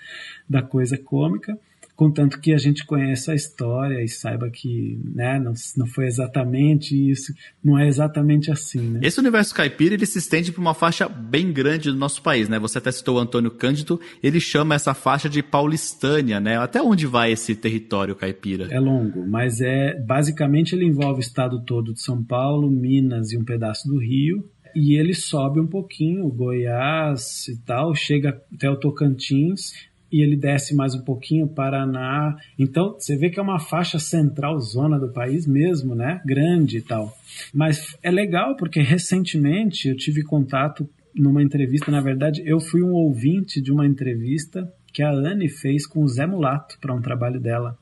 da 0.50 0.62
coisa 0.62 0.98
cômica 0.98 1.58
contanto 1.96 2.40
que 2.40 2.54
a 2.54 2.58
gente 2.58 2.86
conheça 2.86 3.32
a 3.32 3.36
história 3.36 4.04
e 4.04 4.08
saiba 4.08 4.50
que 4.50 5.00
né, 5.14 5.40
não, 5.40 5.54
não 5.78 5.88
foi 5.88 6.06
exatamente 6.06 6.94
isso, 7.10 7.34
não 7.64 7.80
é 7.80 7.88
exatamente 7.88 8.52
assim. 8.52 8.82
Né? 8.82 9.00
Esse 9.04 9.20
universo 9.20 9.56
caipira 9.56 9.96
ele 9.96 10.06
se 10.06 10.18
estende 10.18 10.52
para 10.52 10.62
uma 10.62 10.74
faixa 10.74 11.08
bem 11.08 11.52
grande 11.52 11.92
do 11.92 11.98
nosso 11.98 12.22
país, 12.22 12.50
né? 12.50 12.60
Você 12.60 12.78
até 12.78 12.92
citou 12.92 13.16
o 13.16 13.20
Antônio 13.20 13.52
Cândido, 13.52 14.00
ele 14.22 14.40
chama 14.40 14.76
essa 14.76 14.94
faixa 14.94 15.30
de 15.30 15.42
paulistânia, 15.42 16.40
né? 16.40 16.58
Até 16.58 16.82
onde 16.82 17.08
vai 17.08 17.32
esse 17.32 17.56
território 17.56 18.16
caipira? 18.16 18.68
É 18.70 18.80
longo, 18.80 19.26
mas 19.26 19.62
é 19.62 19.94
basicamente 20.02 20.76
ele 20.76 20.86
envolve 20.86 21.20
o 21.20 21.22
estado 21.22 21.64
todo 21.64 21.94
de 21.94 22.02
São 22.02 22.24
Paulo, 22.24 22.70
Minas 22.70 23.32
e 23.32 23.38
um 23.38 23.46
pedaço 23.46 23.88
do 23.88 23.98
Rio, 24.00 24.44
e 24.76 24.96
ele 24.96 25.14
sobe 25.14 25.62
um 25.62 25.68
pouquinho, 25.68 26.28
Goiás 26.28 27.48
e 27.48 27.58
tal, 27.62 27.96
chega 27.96 28.42
até 28.54 28.70
o 28.70 28.76
Tocantins, 28.76 29.72
e 30.16 30.22
ele 30.22 30.38
desce 30.38 30.74
mais 30.74 30.96
um 30.96 31.02
pouquinho, 31.02 31.46
Paraná. 31.46 32.38
Então, 32.58 32.94
você 32.94 33.18
vê 33.18 33.30
que 33.30 33.38
é 33.38 33.44
uma 33.44 33.60
faixa 33.60 34.00
central 34.00 34.58
zona 34.62 34.98
do 34.98 35.12
país 35.12 35.46
mesmo, 35.46 35.94
né? 35.94 36.22
Grande 36.26 36.78
e 36.78 36.82
tal. 36.82 37.14
Mas 37.54 37.98
é 38.02 38.10
legal 38.10 38.56
porque 38.56 38.80
recentemente 38.80 39.90
eu 39.90 39.98
tive 39.98 40.24
contato 40.24 40.90
numa 41.14 41.44
entrevista, 41.44 41.92
na 41.92 42.00
verdade, 42.00 42.42
eu 42.46 42.62
fui 42.62 42.82
um 42.82 42.94
ouvinte 42.94 43.62
de 43.62 43.74
uma 43.74 43.86
entrevista 43.86 44.72
que 44.94 45.04
a 45.04 45.12
Anne 45.12 45.50
fez 45.50 45.86
com 45.86 46.02
o 46.02 46.08
Zé 46.08 46.26
Mulato 46.26 46.78
para 46.80 46.96
um 46.96 47.02
trabalho 47.02 47.42
dela. 47.42 47.78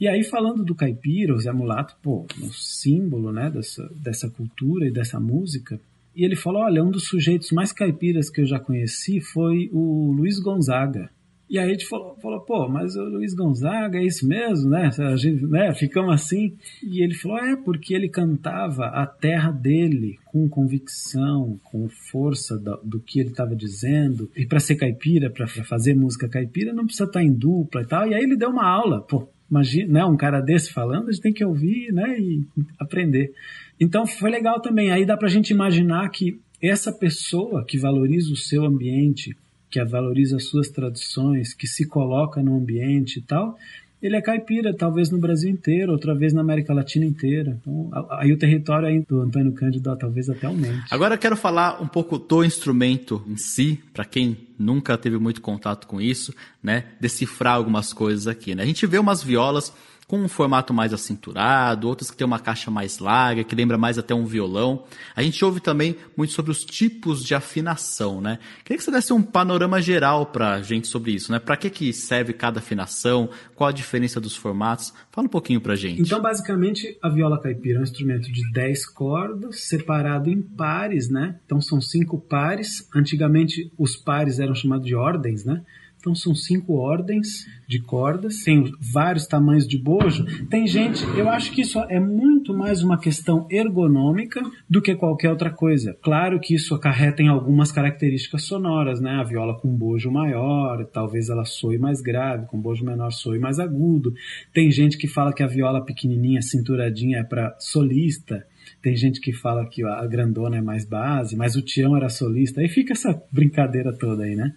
E 0.00 0.08
aí, 0.08 0.24
falando 0.24 0.64
do 0.64 0.74
caipira, 0.74 1.32
o 1.32 1.38
Zé 1.38 1.52
Mulato, 1.52 1.96
pô, 2.02 2.26
um 2.42 2.50
símbolo 2.50 3.30
né, 3.30 3.48
dessa, 3.48 3.88
dessa 3.94 4.28
cultura 4.28 4.88
e 4.88 4.90
dessa 4.90 5.20
música, 5.20 5.78
e 6.14 6.24
ele 6.24 6.34
falou: 6.34 6.62
olha, 6.62 6.82
um 6.82 6.90
dos 6.90 7.04
sujeitos 7.04 7.52
mais 7.52 7.72
caipiras 7.72 8.28
que 8.28 8.40
eu 8.40 8.46
já 8.46 8.58
conheci 8.58 9.20
foi 9.20 9.70
o 9.72 10.10
Luiz 10.10 10.40
Gonzaga. 10.40 11.08
E 11.52 11.58
aí 11.58 11.66
a 11.66 11.72
gente 11.72 11.86
falou, 11.86 12.16
falou, 12.16 12.40
pô, 12.40 12.66
mas 12.66 12.96
o 12.96 13.04
Luiz 13.04 13.34
Gonzaga 13.34 13.98
é 13.98 14.06
isso 14.06 14.26
mesmo, 14.26 14.70
né? 14.70 14.88
A 14.98 15.16
gente, 15.16 15.44
né? 15.44 15.74
Ficamos 15.74 16.14
assim. 16.14 16.56
E 16.82 17.04
ele 17.04 17.12
falou, 17.12 17.36
é, 17.36 17.54
porque 17.56 17.92
ele 17.92 18.08
cantava 18.08 18.86
a 18.86 19.04
terra 19.04 19.50
dele 19.50 20.18
com 20.24 20.48
convicção, 20.48 21.60
com 21.62 21.90
força 21.90 22.56
do, 22.56 22.80
do 22.82 23.00
que 23.00 23.20
ele 23.20 23.28
estava 23.28 23.54
dizendo. 23.54 24.30
E 24.34 24.46
para 24.46 24.60
ser 24.60 24.76
caipira, 24.76 25.28
para 25.28 25.46
fazer 25.46 25.94
música 25.94 26.26
caipira, 26.26 26.72
não 26.72 26.86
precisa 26.86 27.04
estar 27.04 27.20
tá 27.20 27.22
em 27.22 27.34
dupla 27.34 27.82
e 27.82 27.86
tal. 27.86 28.08
E 28.08 28.14
aí 28.14 28.22
ele 28.22 28.34
deu 28.34 28.48
uma 28.48 28.66
aula, 28.66 29.02
pô, 29.02 29.28
imagina, 29.50 29.92
né? 29.92 30.04
Um 30.06 30.16
cara 30.16 30.40
desse 30.40 30.72
falando, 30.72 31.10
a 31.10 31.12
gente 31.12 31.20
tem 31.20 31.34
que 31.34 31.44
ouvir, 31.44 31.92
né? 31.92 32.18
E 32.18 32.46
aprender. 32.78 33.30
Então 33.78 34.06
foi 34.06 34.30
legal 34.30 34.58
também. 34.58 34.90
Aí 34.90 35.04
dá 35.04 35.18
pra 35.18 35.28
gente 35.28 35.50
imaginar 35.50 36.08
que 36.08 36.40
essa 36.62 36.90
pessoa 36.90 37.62
que 37.62 37.76
valoriza 37.76 38.32
o 38.32 38.36
seu 38.36 38.64
ambiente, 38.64 39.36
que 39.72 39.82
valoriza 39.82 40.36
as 40.36 40.44
suas 40.44 40.68
tradições, 40.68 41.54
que 41.54 41.66
se 41.66 41.86
coloca 41.86 42.42
no 42.42 42.58
ambiente 42.58 43.18
e 43.18 43.22
tal, 43.22 43.56
ele 44.02 44.16
é 44.16 44.20
caipira, 44.20 44.76
talvez 44.76 45.10
no 45.10 45.18
Brasil 45.18 45.48
inteiro, 45.48 45.92
outra 45.92 46.14
vez 46.14 46.34
na 46.34 46.42
América 46.42 46.74
Latina 46.74 47.06
inteira. 47.06 47.56
Então, 47.60 47.88
aí 48.10 48.32
o 48.32 48.36
território 48.36 48.88
aí 48.88 49.00
do 49.08 49.20
Antônio 49.20 49.52
Cândido 49.52 49.96
talvez 49.96 50.28
até 50.28 50.46
aumente. 50.46 50.84
Agora 50.90 51.14
eu 51.14 51.18
quero 51.18 51.36
falar 51.36 51.80
um 51.80 51.86
pouco 51.86 52.18
do 52.18 52.44
instrumento 52.44 53.24
em 53.26 53.36
si, 53.36 53.80
para 53.94 54.04
quem 54.04 54.36
nunca 54.58 54.98
teve 54.98 55.18
muito 55.18 55.40
contato 55.40 55.86
com 55.86 56.00
isso, 56.00 56.34
né? 56.62 56.84
Decifrar 57.00 57.54
algumas 57.54 57.92
coisas 57.92 58.26
aqui, 58.26 58.54
né? 58.54 58.64
A 58.64 58.66
gente 58.66 58.86
vê 58.86 58.98
umas 58.98 59.22
violas 59.22 59.72
com 60.12 60.18
um 60.18 60.28
formato 60.28 60.74
mais 60.74 60.92
acinturado, 60.92 61.88
outras 61.88 62.10
que 62.10 62.16
tem 62.18 62.26
uma 62.26 62.38
caixa 62.38 62.70
mais 62.70 62.98
larga, 62.98 63.42
que 63.42 63.54
lembra 63.54 63.78
mais 63.78 63.96
até 63.96 64.14
um 64.14 64.26
violão. 64.26 64.84
A 65.16 65.22
gente 65.22 65.42
ouve 65.42 65.58
também 65.58 65.96
muito 66.14 66.34
sobre 66.34 66.50
os 66.50 66.66
tipos 66.66 67.24
de 67.24 67.34
afinação, 67.34 68.20
né? 68.20 68.38
Queria 68.62 68.76
que 68.76 68.84
você 68.84 68.90
desse 68.90 69.10
um 69.14 69.22
panorama 69.22 69.80
geral 69.80 70.26
para 70.26 70.52
a 70.52 70.60
gente 70.60 70.86
sobre 70.86 71.12
isso, 71.12 71.32
né? 71.32 71.38
Para 71.38 71.56
que, 71.56 71.70
que 71.70 71.94
serve 71.94 72.34
cada 72.34 72.58
afinação, 72.58 73.30
qual 73.54 73.68
a 73.68 73.72
diferença 73.72 74.20
dos 74.20 74.36
formatos? 74.36 74.92
Fala 75.10 75.28
um 75.28 75.30
pouquinho 75.30 75.62
para 75.62 75.74
gente. 75.74 76.02
Então, 76.02 76.20
basicamente, 76.20 76.94
a 77.02 77.08
viola 77.08 77.40
caipira 77.40 77.78
é 77.78 77.80
um 77.80 77.84
instrumento 77.84 78.30
de 78.30 78.52
10 78.52 78.84
cordas, 78.90 79.60
separado 79.62 80.28
em 80.28 80.42
pares, 80.42 81.08
né? 81.08 81.40
Então, 81.46 81.58
são 81.58 81.80
cinco 81.80 82.20
pares. 82.20 82.86
Antigamente, 82.94 83.72
os 83.78 83.96
pares 83.96 84.38
eram 84.38 84.54
chamados 84.54 84.84
de 84.84 84.94
ordens, 84.94 85.46
né? 85.46 85.62
Então 86.02 86.16
são 86.16 86.34
cinco 86.34 86.74
ordens 86.74 87.46
de 87.68 87.78
cordas, 87.78 88.42
tem 88.42 88.72
vários 88.80 89.24
tamanhos 89.24 89.68
de 89.68 89.78
bojo. 89.78 90.26
Tem 90.48 90.66
gente, 90.66 91.00
eu 91.16 91.28
acho 91.28 91.52
que 91.52 91.60
isso 91.60 91.78
é 91.88 92.00
muito 92.00 92.52
mais 92.52 92.82
uma 92.82 92.98
questão 92.98 93.46
ergonômica 93.48 94.42
do 94.68 94.82
que 94.82 94.96
qualquer 94.96 95.30
outra 95.30 95.48
coisa. 95.48 95.96
Claro 96.02 96.40
que 96.40 96.56
isso 96.56 96.74
acarreta 96.74 97.22
em 97.22 97.28
algumas 97.28 97.70
características 97.70 98.42
sonoras, 98.42 99.00
né? 99.00 99.12
A 99.12 99.22
viola 99.22 99.56
com 99.60 99.68
bojo 99.68 100.10
maior, 100.10 100.84
talvez 100.86 101.28
ela 101.28 101.44
soe 101.44 101.78
mais 101.78 102.02
grave, 102.02 102.46
com 102.46 102.60
bojo 102.60 102.84
menor 102.84 103.12
soe 103.12 103.38
mais 103.38 103.60
agudo. 103.60 104.12
Tem 104.52 104.72
gente 104.72 104.98
que 104.98 105.06
fala 105.06 105.32
que 105.32 105.44
a 105.44 105.46
viola 105.46 105.84
pequenininha, 105.84 106.42
cinturadinha 106.42 107.18
é 107.18 107.22
para 107.22 107.54
solista. 107.60 108.44
Tem 108.82 108.96
gente 108.96 109.20
que 109.20 109.32
fala 109.32 109.64
que 109.68 109.84
a 109.84 110.04
grandona 110.06 110.56
é 110.56 110.60
mais 110.60 110.84
base, 110.84 111.36
mas 111.36 111.54
o 111.54 111.62
Tião 111.62 111.96
era 111.96 112.08
solista. 112.08 112.60
Aí 112.60 112.68
fica 112.68 112.92
essa 112.92 113.22
brincadeira 113.30 113.96
toda 113.96 114.24
aí, 114.24 114.34
né? 114.34 114.52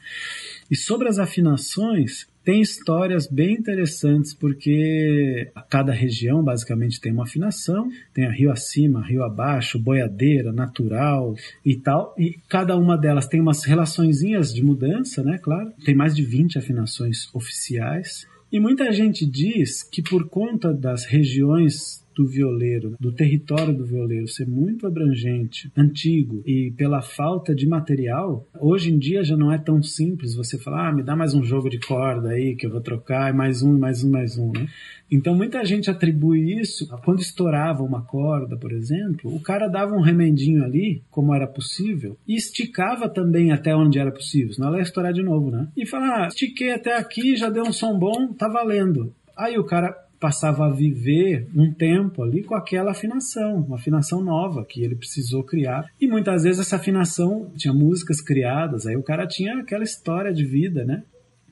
E 0.69 0.75
sobre 0.75 1.07
as 1.07 1.19
afinações, 1.19 2.25
tem 2.43 2.61
histórias 2.61 3.27
bem 3.27 3.53
interessantes, 3.53 4.33
porque 4.33 5.51
cada 5.69 5.91
região 5.91 6.43
basicamente 6.43 6.99
tem 6.99 7.11
uma 7.11 7.23
afinação, 7.23 7.87
tem 8.13 8.25
a 8.25 8.31
rio 8.31 8.51
acima, 8.51 9.05
rio 9.05 9.23
abaixo, 9.23 9.79
boiadeira, 9.79 10.51
natural 10.51 11.35
e 11.65 11.75
tal, 11.75 12.15
e 12.17 12.37
cada 12.47 12.75
uma 12.77 12.97
delas 12.97 13.27
tem 13.27 13.41
umas 13.41 13.63
relaçõezinhas 13.63 14.53
de 14.53 14.63
mudança, 14.63 15.23
né, 15.23 15.37
claro. 15.37 15.71
Tem 15.83 15.95
mais 15.95 16.15
de 16.15 16.23
20 16.23 16.57
afinações 16.57 17.33
oficiais. 17.33 18.27
E 18.51 18.59
muita 18.59 18.91
gente 18.91 19.25
diz 19.25 19.83
que 19.83 20.01
por 20.01 20.29
conta 20.29 20.73
das 20.73 21.05
regiões 21.05 22.04
do 22.15 22.25
violeiro, 22.25 22.95
do 22.99 23.11
território 23.11 23.75
do 23.75 23.85
violeiro 23.85 24.27
ser 24.27 24.47
muito 24.47 24.87
abrangente, 24.87 25.71
antigo 25.75 26.41
e 26.45 26.71
pela 26.77 27.01
falta 27.01 27.53
de 27.53 27.67
material, 27.67 28.47
hoje 28.59 28.91
em 28.91 28.97
dia 28.97 29.23
já 29.23 29.35
não 29.35 29.51
é 29.51 29.57
tão 29.57 29.83
simples 29.83 30.35
você 30.35 30.57
falar, 30.57 30.89
ah, 30.89 30.93
me 30.93 31.03
dá 31.03 31.15
mais 31.15 31.33
um 31.33 31.43
jogo 31.43 31.69
de 31.69 31.79
corda 31.79 32.29
aí 32.29 32.55
que 32.55 32.65
eu 32.65 32.71
vou 32.71 32.81
trocar, 32.81 33.33
mais 33.33 33.61
um, 33.61 33.77
mais 33.77 34.03
um, 34.03 34.09
mais 34.09 34.37
um, 34.37 34.51
né? 34.51 34.67
Então 35.11 35.35
muita 35.35 35.63
gente 35.63 35.89
atribui 35.89 36.59
isso 36.59 36.87
quando 37.03 37.19
estourava 37.19 37.83
uma 37.83 38.01
corda, 38.01 38.57
por 38.57 38.71
exemplo, 38.71 39.33
o 39.33 39.39
cara 39.39 39.67
dava 39.67 39.93
um 39.93 40.01
remendinho 40.01 40.63
ali, 40.63 41.03
como 41.11 41.33
era 41.33 41.45
possível, 41.45 42.17
e 42.27 42.35
esticava 42.35 43.07
também 43.09 43.51
até 43.51 43.75
onde 43.75 43.99
era 43.99 44.11
possível, 44.11 44.53
senão 44.53 44.69
ela 44.69 44.77
ia 44.77 44.83
estourar 44.83 45.13
de 45.13 45.21
novo, 45.21 45.51
né? 45.51 45.67
E 45.75 45.85
fala, 45.85 46.23
ah, 46.23 46.27
estiquei 46.27 46.71
até 46.71 46.97
aqui, 46.97 47.35
já 47.35 47.49
deu 47.49 47.63
um 47.63 47.73
som 47.73 47.97
bom, 47.99 48.33
tá 48.33 48.47
valendo. 48.47 49.13
Aí 49.37 49.57
o 49.57 49.65
cara 49.65 49.93
passava 50.25 50.65
a 50.65 50.71
viver 50.71 51.47
um 51.55 51.71
tempo 51.71 52.23
ali 52.23 52.43
com 52.43 52.55
aquela 52.55 52.89
afinação, 52.89 53.57
uma 53.57 53.75
afinação 53.75 54.23
nova 54.23 54.65
que 54.65 54.83
ele 54.83 54.95
precisou 54.95 55.43
criar. 55.43 55.85
E 56.01 56.07
muitas 56.07 56.41
vezes 56.41 56.59
essa 56.59 56.77
afinação 56.77 57.51
tinha 57.55 57.71
músicas 57.71 58.21
criadas, 58.21 58.87
aí 58.87 58.97
o 58.97 59.03
cara 59.03 59.27
tinha 59.27 59.59
aquela 59.59 59.83
história 59.83 60.33
de 60.33 60.43
vida, 60.43 60.83
né? 60.83 61.03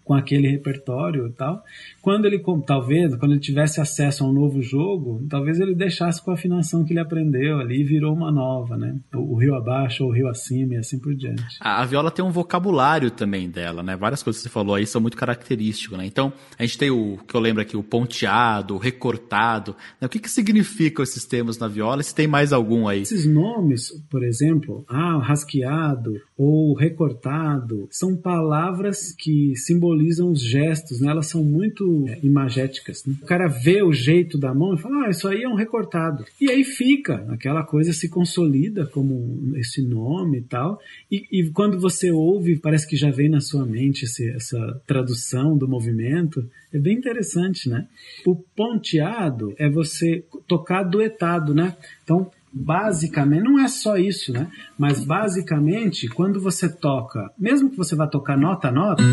Com 0.04 0.14
aquele 0.14 0.48
repertório 0.48 1.28
e 1.28 1.32
tal. 1.32 1.64
Quando 2.02 2.26
ele, 2.26 2.44
talvez, 2.66 3.16
quando 3.16 3.32
ele 3.32 3.40
tivesse 3.40 3.80
acesso 3.80 4.24
a 4.24 4.28
um 4.28 4.34
novo 4.34 4.62
jogo, 4.62 5.26
talvez 5.30 5.60
ele 5.60 5.74
deixasse 5.74 6.22
com 6.22 6.32
a 6.32 6.34
afinação 6.34 6.84
que 6.84 6.92
ele 6.92 7.00
aprendeu 7.00 7.60
ali 7.60 7.82
e 7.82 7.84
virou 7.84 8.14
uma 8.14 8.32
nova, 8.32 8.78
né? 8.78 8.96
O, 9.14 9.36
o 9.36 9.38
rio 9.38 9.56
abaixo 9.56 10.04
ou 10.04 10.10
o 10.10 10.14
rio 10.14 10.28
acima 10.28 10.74
e 10.74 10.78
assim 10.78 11.00
por 11.00 11.16
diante. 11.16 11.58
A, 11.60 11.82
a, 11.82 11.86
viola 11.86 12.12
tem 12.12 12.24
um 12.24 12.32
vocabulário 12.32 13.10
também 13.10 13.50
dela, 13.50 13.82
né? 13.82 13.96
Várias 13.96 14.22
coisas 14.22 14.42
que 14.42 14.50
você 14.50 14.54
falou 14.54 14.76
aí 14.76 14.86
são 14.86 15.00
muito 15.00 15.16
características, 15.16 15.98
né? 15.98 16.06
Então, 16.06 16.34
a 16.58 16.64
gente 16.66 16.78
tem 16.78 16.92
o, 16.92 17.18
que 17.26 17.36
eu 17.36 17.40
lembro 17.40 17.62
aqui, 17.62 17.78
o 17.78 17.84
ponteado, 17.84 18.76
o 18.76 18.78
recortado. 18.78 19.76
Né? 20.02 20.08
O 20.08 20.10
que 20.10 20.20
que 20.20 20.30
significam 20.30 21.04
esses 21.04 21.26
termos 21.26 21.58
na 21.58 21.68
viola? 21.68 22.04
Se 22.04 22.14
tem 22.14 22.28
mais 22.28 22.52
algum 22.52 22.88
aí? 22.88 23.02
Esses 23.04 23.26
nomes, 23.26 23.90
por 24.10 24.24
exemplo, 24.24 24.84
ah, 24.90 25.20
rasqueado 25.20 26.14
ou 26.38 26.76
recortado, 26.76 27.88
são 27.90 28.16
palavras 28.18 29.14
que 29.18 29.56
simbolizam 29.56 29.93
simbolizam 29.94 30.32
os 30.32 30.42
gestos, 30.42 31.00
né? 31.00 31.12
elas 31.12 31.28
são 31.28 31.44
muito 31.44 32.06
é, 32.08 32.20
imagéticas. 32.24 33.06
Né? 33.06 33.16
O 33.22 33.26
cara 33.26 33.48
vê 33.48 33.84
o 33.84 33.94
jeito 33.94 34.38
da 34.38 34.54
mão 34.54 34.74
e 34.74 34.78
fala, 34.78 35.06
ah, 35.06 35.10
isso 35.10 35.28
aí 35.28 35.44
é 35.44 35.48
um 35.48 35.56
recortado. 35.56 36.26
E 36.42 36.50
aí 36.50 36.64
fica, 36.64 37.26
aquela 37.30 37.64
coisa 37.64 37.94
se 37.94 38.10
consolida 38.10 38.86
como 38.88 39.56
esse 39.58 39.82
nome 39.82 40.40
e 40.40 40.42
tal. 40.42 40.80
E, 41.12 41.26
e 41.32 41.50
quando 41.52 41.80
você 41.80 42.12
ouve, 42.12 42.60
parece 42.60 42.88
que 42.88 42.96
já 42.96 43.12
vem 43.12 43.30
na 43.30 43.40
sua 43.40 43.66
mente 43.66 44.06
esse, 44.06 44.30
essa 44.32 44.82
tradução 44.86 45.58
do 45.58 45.68
movimento. 45.68 46.48
É 46.74 46.80
bem 46.80 46.98
interessante, 46.98 47.70
né? 47.70 47.88
O 48.26 48.36
ponteado 48.36 49.54
é 49.58 49.70
você 49.70 50.24
tocar 50.48 50.84
duetado, 50.84 51.54
né? 51.54 51.76
Então, 52.04 52.32
basicamente, 52.54 53.44
não 53.44 53.60
é 53.60 53.68
só 53.68 53.98
isso, 53.98 54.32
né? 54.32 54.48
Mas 54.78 55.04
basicamente, 55.04 56.08
quando 56.08 56.40
você 56.40 56.70
toca, 56.70 57.32
mesmo 57.38 57.72
que 57.72 57.78
você 57.78 57.96
vá 57.96 58.06
tocar 58.06 58.38
nota 58.38 58.68
a 58.68 58.72
nota, 58.72 59.04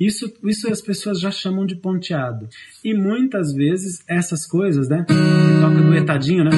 isso, 0.00 0.32
isso 0.44 0.70
as 0.70 0.80
pessoas 0.80 1.20
já 1.20 1.30
chamam 1.30 1.66
de 1.66 1.76
ponteado. 1.76 2.48
E 2.82 2.94
muitas 2.94 3.52
vezes 3.52 4.02
essas 4.08 4.46
coisas, 4.46 4.88
né? 4.88 5.04
Toca 5.60 5.82
duetadinho, 5.82 6.44
né? 6.44 6.50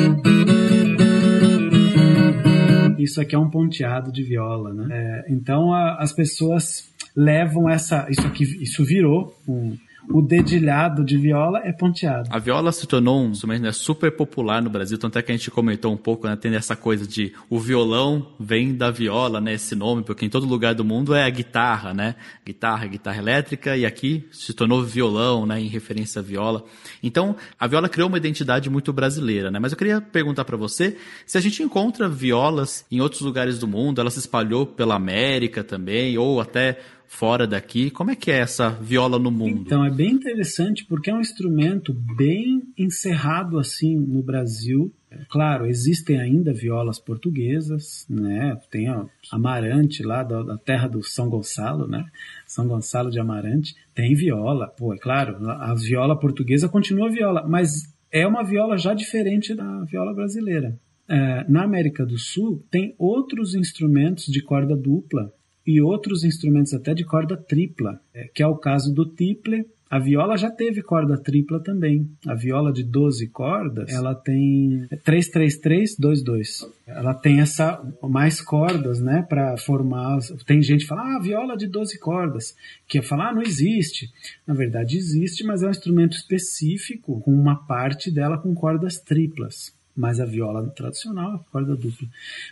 Isso 2.99 3.21
aqui 3.21 3.35
é 3.35 3.39
um 3.39 3.51
ponteado 3.51 4.11
de 4.11 4.23
viola, 4.23 4.73
né? 4.73 4.87
É, 4.91 5.33
então 5.33 5.75
a, 5.75 5.97
as 5.97 6.13
pessoas 6.13 6.89
levam 7.15 7.69
essa. 7.69 8.07
Isso 8.09 8.27
aqui, 8.27 8.45
isso 8.63 8.85
virou 8.85 9.37
um 9.47 9.77
o 10.09 10.21
dedilhado 10.21 11.05
de 11.05 11.17
viola 11.17 11.61
é 11.65 11.73
ponteado. 11.73 12.29
A 12.31 12.39
viola 12.39 12.73
se 12.73 12.87
tornou 12.87 13.23
um 13.23 13.31
instrumento 13.31 13.63
né, 13.63 13.73
super 13.73 14.11
popular 14.11 14.63
no 14.63 14.71
Brasil, 14.71 14.99
tanto 14.99 15.19
é 15.19 15.23
que 15.23 15.33
a 15.33 15.37
gente 15.37 15.51
comentou 15.51 15.93
um 15.93 15.97
pouco, 15.97 16.27
né, 16.27 16.37
tem 16.37 16.55
essa 16.55 16.77
coisa 16.77 17.07
de 17.07 17.33
o 17.49 17.59
violão 17.59 18.29
vem 18.39 18.75
da 18.75 18.91
viola, 18.91 19.41
né, 19.41 19.55
esse 19.55 19.75
nome, 19.75 20.03
porque 20.03 20.25
em 20.25 20.29
todo 20.29 20.47
lugar 20.47 20.75
do 20.75 20.85
mundo 20.85 21.15
é 21.15 21.25
a 21.25 21.31
guitarra, 21.31 21.95
né, 21.95 22.15
guitarra, 22.45 22.87
guitarra 22.87 23.19
elétrica, 23.19 23.77
e 23.77 23.87
aqui 23.87 24.27
se 24.31 24.53
tornou 24.53 24.83
violão, 24.83 25.47
né, 25.47 25.61
em 25.61 25.69
referência 25.69 26.21
à 26.21 26.23
viola. 26.23 26.65
Então, 27.03 27.37
a 27.59 27.67
viola 27.67 27.89
criou 27.89 28.09
uma 28.09 28.19
identidade 28.19 28.69
muito 28.69 28.93
brasileira, 28.93 29.51
né, 29.51 29.59
mas 29.59 29.73
eu 29.73 29.79
queria 29.79 30.01
perguntar 30.01 30.45
para 30.45 30.57
você 30.57 30.97
se 31.27 31.39
a 31.39 31.41
gente 31.41 31.63
encontra 31.63 32.09
violas 32.09 32.85
em 32.91 33.01
outros 33.01 33.23
lugares 33.23 33.59
do 33.59 33.67
mundo, 33.67 34.01
ela 34.01 34.11
se 34.11 34.19
espalhou 34.19 34.67
pela 34.67 34.95
América 34.95 35.65
também, 35.65 36.19
ou 36.19 36.41
até 36.41 36.79
fora 37.07 37.47
daqui. 37.47 37.91
Como 37.91 38.11
é 38.11 38.17
que 38.17 38.31
é 38.31 38.39
essa 38.39 38.71
viola 38.71 39.19
no 39.19 39.31
mundo? 39.31 39.63
Então, 39.67 39.85
é 39.85 39.91
bem 39.91 40.11
interessante 40.11 40.85
porque 40.85 41.11
é 41.11 41.15
um 41.15 41.21
instrumento 41.21 41.93
bem 41.93 42.63
encerrado 42.77 43.59
assim 43.59 43.97
no 43.97 44.23
Brasil. 44.23 44.93
Claro, 45.29 45.67
existem 45.67 46.21
ainda 46.21 46.53
violas 46.53 46.99
portuguesas, 46.99 48.05
né? 48.11 48.59
Tem 48.71 48.89
a 48.89 49.07
Amarante 49.31 50.03
lá 50.03 50.25
da, 50.25 50.43
da, 50.43 50.59
terra 50.59 50.89
do 50.89 51.03
São 51.05 51.29
Gonçalo, 51.29 51.87
né? 51.87 52.05
São 52.47 52.67
Gonçalo 52.67 53.11
de 53.11 53.21
Amarante. 53.21 53.75
Tem 53.95 54.15
viola, 54.15 54.67
pô, 54.67 54.93
é 54.93 54.99
claro, 54.99 55.49
a 55.49 55.75
viola 55.75 56.19
portuguesa 56.19 56.69
continua 56.69 57.09
viola, 57.09 57.47
mas 57.47 57.95
é 58.11 58.27
uma 58.27 58.43
viola 58.43 58.77
já 58.77 58.93
diferente 58.93 59.55
da 59.55 59.85
viola 59.85 60.13
brasileira. 60.13 60.79
É, 61.09 61.45
na 61.49 61.63
América 61.63 62.05
do 62.05 62.19
Sul, 62.19 62.65
tem 62.71 62.95
outros 62.99 63.55
instrumentos 63.55 64.25
de 64.27 64.43
corda 64.43 64.75
dupla 64.75 65.33
e 65.67 65.81
outros 65.81 66.25
instrumentos 66.25 66.75
até 66.75 66.95
de 66.95 67.05
corda 67.05 67.37
tripla, 67.37 68.01
é, 68.13 68.29
que 68.33 68.43
é 68.43 68.47
o 68.47 68.57
caso 68.57 68.93
do 68.93 69.07
tiple. 69.07 69.67
A 69.91 69.99
viola 69.99 70.37
já 70.37 70.51
teve 70.51 70.83
corda 70.83 71.17
tripla 71.17 71.61
também. 71.61 72.11
A 72.27 72.35
viola 72.35 72.73
de 72.73 72.83
12 72.83 73.29
cordas, 73.29 73.89
ela 73.93 74.15
tem 74.15 74.89
33322. 75.05 76.69
Ela 76.87 77.15
tem 77.15 77.41
essa 77.41 77.81
mais 78.03 78.41
cordas, 78.41 79.01
né, 79.01 79.25
para 79.29 79.57
formar. 79.57 80.19
Tem 80.47 80.61
gente 80.63 80.81
que 80.81 80.89
fala: 80.89 81.17
"Ah, 81.17 81.21
viola 81.21 81.57
de 81.57 81.69
12 81.69 81.99
cordas", 81.99 82.57
que 82.89 83.01
fala: 83.03 83.29
"Ah, 83.29 83.35
não 83.35 83.43
existe". 83.43 84.11
Na 84.47 84.55
verdade 84.55 84.97
existe, 84.97 85.45
mas 85.45 85.63
é 85.63 85.69
um 85.69 85.71
instrumento 85.71 86.17
específico 86.17 87.21
com 87.21 87.33
uma 87.33 87.55
parte 87.55 88.11
dela 88.11 88.39
com 88.39 88.55
cordas 88.55 88.99
triplas 88.99 89.74
mas 89.97 90.21
a 90.21 90.25
viola 90.25 90.69
tradicional 90.71 91.37
é 91.37 91.51
corda 91.53 91.77
dupla. 91.77 92.09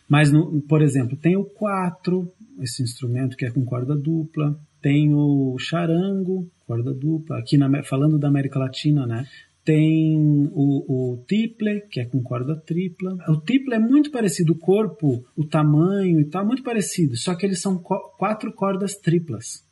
Mas, 0.08 0.30
no, 0.30 0.60
por 0.62 0.82
exemplo, 0.82 1.16
tem 1.16 1.36
o 1.36 1.44
quatro, 1.44 2.30
esse 2.60 2.82
instrumento 2.82 3.36
que 3.36 3.44
é 3.44 3.50
com 3.50 3.64
corda 3.64 3.96
dupla, 3.96 4.56
tem 4.80 5.14
o 5.14 5.56
charango, 5.58 6.48
corda 6.66 6.92
dupla, 6.92 7.38
aqui 7.38 7.56
na, 7.56 7.82
falando 7.82 8.18
da 8.18 8.28
América 8.28 8.58
Latina, 8.58 9.06
né? 9.06 9.26
Tem 9.64 10.18
o, 10.52 11.12
o 11.12 11.24
tiple, 11.28 11.82
que 11.88 12.00
é 12.00 12.04
com 12.04 12.20
corda 12.20 12.56
tripla. 12.56 13.16
O 13.28 13.36
tiple 13.36 13.74
é 13.74 13.78
muito 13.78 14.10
parecido, 14.10 14.52
o 14.52 14.58
corpo, 14.58 15.24
o 15.36 15.44
tamanho 15.44 16.20
e 16.20 16.24
tal, 16.24 16.44
muito 16.44 16.64
parecido, 16.64 17.16
só 17.16 17.34
que 17.36 17.46
eles 17.46 17.60
são 17.60 17.78
co 17.78 17.96
quatro 18.18 18.52
cordas 18.52 18.96
triplas. 18.96 19.64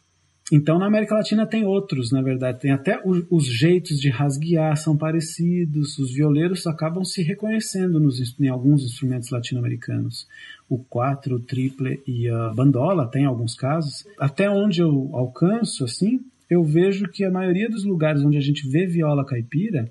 Então, 0.53 0.79
na 0.79 0.87
América 0.87 1.15
Latina 1.15 1.47
tem 1.47 1.65
outros, 1.65 2.11
na 2.11 2.21
verdade. 2.21 2.61
Tem 2.61 2.73
até 2.73 3.01
os, 3.05 3.25
os 3.31 3.47
jeitos 3.47 4.01
de 4.01 4.09
rasguear 4.09 4.77
são 4.77 4.97
parecidos. 4.97 5.99
Os 5.99 6.13
violeiros 6.13 6.67
acabam 6.67 7.05
se 7.05 7.23
reconhecendo 7.23 8.01
nos, 8.01 8.35
em 8.41 8.49
alguns 8.49 8.83
instrumentos 8.83 9.31
latino-americanos. 9.31 10.27
O 10.69 10.79
quatro, 10.79 11.37
o 11.37 11.41
triple 11.41 12.01
e 12.07 12.29
a 12.29 12.49
bandola 12.51 13.07
tem 13.07 13.25
alguns 13.25 13.55
casos. 13.55 14.07
Até 14.19 14.51
onde 14.51 14.81
eu 14.81 15.11
alcanço, 15.13 15.85
assim, 15.85 16.21
eu 16.49 16.65
vejo 16.65 17.09
que 17.09 17.25
a 17.25 17.31
maioria 17.31 17.71
dos 17.71 17.85
lugares 17.85 18.25
onde 18.25 18.37
a 18.37 18.43
gente 18.43 18.69
vê 18.69 18.87
viola 18.87 19.25
caipira 19.25 19.91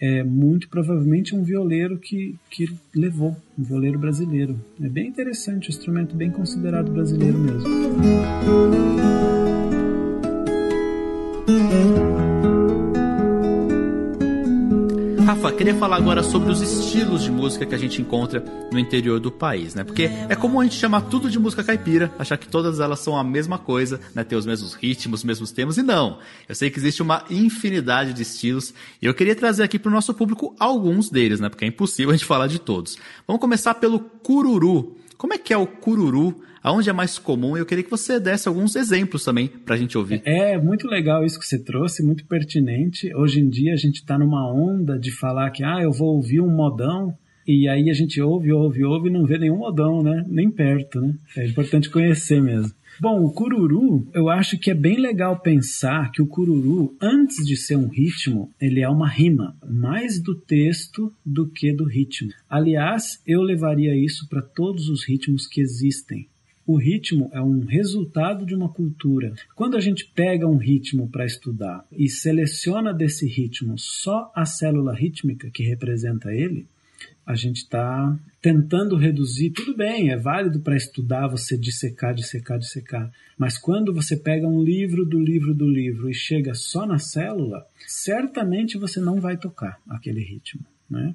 é 0.00 0.24
muito 0.24 0.68
provavelmente 0.68 1.36
um 1.36 1.44
violeiro 1.44 1.98
que, 1.98 2.34
que 2.48 2.74
levou, 2.94 3.36
um 3.58 3.62
violeiro 3.62 3.98
brasileiro. 3.98 4.58
É 4.82 4.88
bem 4.88 5.08
interessante, 5.08 5.68
um 5.68 5.70
instrumento 5.70 6.16
bem 6.16 6.30
considerado 6.30 6.90
brasileiro 6.90 7.38
mesmo. 7.38 7.68
Rafa, 15.40 15.56
queria 15.56 15.74
falar 15.74 15.96
agora 15.96 16.22
sobre 16.22 16.50
os 16.50 16.60
estilos 16.60 17.22
de 17.22 17.30
música 17.30 17.64
que 17.64 17.74
a 17.74 17.78
gente 17.78 18.02
encontra 18.02 18.44
no 18.70 18.78
interior 18.78 19.18
do 19.18 19.32
país, 19.32 19.74
né? 19.74 19.82
Porque 19.82 20.02
é 20.28 20.36
comum 20.36 20.60
a 20.60 20.64
gente 20.64 20.76
chamar 20.76 21.00
tudo 21.00 21.30
de 21.30 21.38
música 21.38 21.64
caipira, 21.64 22.12
achar 22.18 22.36
que 22.36 22.46
todas 22.46 22.78
elas 22.78 23.00
são 23.00 23.16
a 23.16 23.24
mesma 23.24 23.56
coisa, 23.56 23.98
né? 24.14 24.22
Ter 24.22 24.36
os 24.36 24.44
mesmos 24.44 24.74
ritmos, 24.74 25.20
os 25.20 25.24
mesmos 25.24 25.50
temas, 25.50 25.78
e 25.78 25.82
não. 25.82 26.18
Eu 26.46 26.54
sei 26.54 26.68
que 26.68 26.78
existe 26.78 27.00
uma 27.00 27.24
infinidade 27.30 28.12
de 28.12 28.20
estilos, 28.20 28.74
e 29.00 29.06
eu 29.06 29.14
queria 29.14 29.34
trazer 29.34 29.62
aqui 29.62 29.78
para 29.78 29.88
o 29.88 29.92
nosso 29.92 30.12
público 30.12 30.54
alguns 30.58 31.08
deles, 31.08 31.40
né? 31.40 31.48
Porque 31.48 31.64
é 31.64 31.68
impossível 31.68 32.10
a 32.10 32.16
gente 32.16 32.26
falar 32.26 32.46
de 32.46 32.58
todos. 32.58 32.98
Vamos 33.26 33.40
começar 33.40 33.72
pelo 33.72 33.98
cururu. 33.98 34.98
Como 35.20 35.34
é 35.34 35.38
que 35.38 35.52
é 35.52 35.56
o 35.56 35.66
cururu? 35.66 36.34
aonde 36.62 36.88
é 36.88 36.92
mais 36.92 37.18
comum. 37.18 37.56
Eu 37.56 37.66
queria 37.66 37.84
que 37.84 37.90
você 37.90 38.20
desse 38.20 38.48
alguns 38.48 38.76
exemplos 38.76 39.24
também 39.24 39.48
para 39.48 39.74
a 39.74 39.78
gente 39.78 39.96
ouvir. 39.96 40.22
É 40.24 40.58
muito 40.58 40.86
legal 40.86 41.24
isso 41.24 41.38
que 41.38 41.46
você 41.46 41.58
trouxe, 41.58 42.02
muito 42.02 42.26
pertinente. 42.26 43.14
Hoje 43.14 43.40
em 43.40 43.48
dia 43.48 43.72
a 43.72 43.76
gente 43.76 43.96
está 43.96 44.18
numa 44.18 44.50
onda 44.50 44.98
de 44.98 45.10
falar 45.10 45.50
que 45.50 45.64
ah, 45.64 45.78
eu 45.82 45.90
vou 45.90 46.16
ouvir 46.16 46.40
um 46.40 46.50
modão. 46.50 47.14
E 47.52 47.68
aí 47.68 47.90
a 47.90 47.92
gente 47.92 48.22
ouve, 48.22 48.52
ouve, 48.52 48.84
ouve 48.84 49.08
e 49.08 49.12
não 49.12 49.26
vê 49.26 49.36
nenhum 49.36 49.56
modão, 49.56 50.04
né? 50.04 50.24
Nem 50.28 50.48
perto, 50.48 51.00
né? 51.00 51.16
É 51.36 51.48
importante 51.48 51.90
conhecer 51.90 52.40
mesmo. 52.40 52.72
Bom, 53.00 53.24
o 53.24 53.32
cururu, 53.32 54.06
eu 54.14 54.28
acho 54.28 54.56
que 54.56 54.70
é 54.70 54.74
bem 54.74 55.00
legal 55.00 55.40
pensar 55.40 56.12
que 56.12 56.22
o 56.22 56.28
cururu, 56.28 56.94
antes 57.02 57.44
de 57.44 57.56
ser 57.56 57.74
um 57.74 57.88
ritmo, 57.88 58.52
ele 58.60 58.82
é 58.82 58.88
uma 58.88 59.08
rima, 59.08 59.56
mais 59.68 60.22
do 60.22 60.32
texto 60.32 61.12
do 61.26 61.48
que 61.48 61.72
do 61.72 61.84
ritmo. 61.84 62.30
Aliás, 62.48 63.20
eu 63.26 63.42
levaria 63.42 63.96
isso 63.96 64.28
para 64.28 64.42
todos 64.42 64.88
os 64.88 65.04
ritmos 65.04 65.48
que 65.48 65.60
existem. 65.60 66.28
O 66.64 66.76
ritmo 66.76 67.30
é 67.32 67.42
um 67.42 67.64
resultado 67.64 68.46
de 68.46 68.54
uma 68.54 68.68
cultura. 68.68 69.34
Quando 69.56 69.76
a 69.76 69.80
gente 69.80 70.06
pega 70.14 70.46
um 70.46 70.56
ritmo 70.56 71.08
para 71.08 71.26
estudar 71.26 71.84
e 71.90 72.08
seleciona 72.08 72.94
desse 72.94 73.26
ritmo 73.26 73.76
só 73.76 74.30
a 74.36 74.46
célula 74.46 74.94
rítmica 74.94 75.50
que 75.50 75.64
representa 75.64 76.32
ele, 76.32 76.68
a 77.26 77.34
gente 77.34 77.58
está 77.58 78.18
tentando 78.40 78.96
reduzir. 78.96 79.50
Tudo 79.50 79.76
bem, 79.76 80.10
é 80.10 80.16
válido 80.16 80.60
para 80.60 80.76
estudar 80.76 81.28
você 81.28 81.56
dissecar, 81.56 82.14
dissecar, 82.14 82.58
dissecar. 82.58 83.10
Mas 83.38 83.56
quando 83.56 83.92
você 83.92 84.16
pega 84.16 84.46
um 84.46 84.62
livro 84.62 85.04
do 85.04 85.18
livro 85.18 85.54
do 85.54 85.68
livro 85.68 86.10
e 86.10 86.14
chega 86.14 86.54
só 86.54 86.86
na 86.86 86.98
célula, 86.98 87.64
certamente 87.86 88.78
você 88.78 89.00
não 89.00 89.20
vai 89.20 89.36
tocar 89.36 89.78
aquele 89.88 90.20
ritmo, 90.20 90.64
né? 90.88 91.14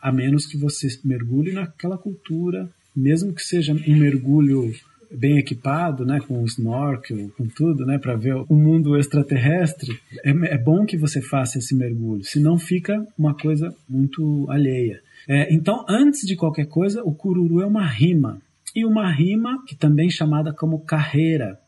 A 0.00 0.12
menos 0.12 0.46
que 0.46 0.56
você 0.56 0.88
mergulhe 1.04 1.52
naquela 1.52 1.96
cultura, 1.96 2.68
mesmo 2.94 3.32
que 3.32 3.42
seja 3.42 3.72
um 3.72 3.96
mergulho 3.96 4.74
bem 5.14 5.38
equipado, 5.38 6.04
né, 6.04 6.20
com 6.20 6.44
snorkel, 6.44 7.30
com 7.36 7.46
tudo, 7.46 7.84
né, 7.84 7.98
para 7.98 8.16
ver 8.16 8.34
o 8.34 8.54
mundo 8.54 8.96
extraterrestre, 8.96 9.98
é, 10.24 10.30
é, 10.30 10.58
bom 10.58 10.86
que 10.86 10.96
você 10.96 11.20
faça 11.20 11.58
esse 11.58 11.74
mergulho, 11.74 12.24
senão 12.24 12.58
fica 12.58 13.06
uma 13.18 13.34
coisa 13.34 13.74
muito 13.88 14.46
alheia. 14.50 15.00
É, 15.28 15.52
então, 15.52 15.84
antes 15.88 16.26
de 16.26 16.36
qualquer 16.36 16.66
coisa, 16.66 17.02
o 17.02 17.14
cururu 17.14 17.60
é 17.60 17.66
uma 17.66 17.86
rima. 17.86 18.40
E 18.74 18.84
uma 18.84 19.10
rima 19.10 19.62
que 19.66 19.76
também 19.76 20.08
é 20.08 20.10
chamada 20.10 20.52
como 20.52 20.80
carreira. 20.80 21.58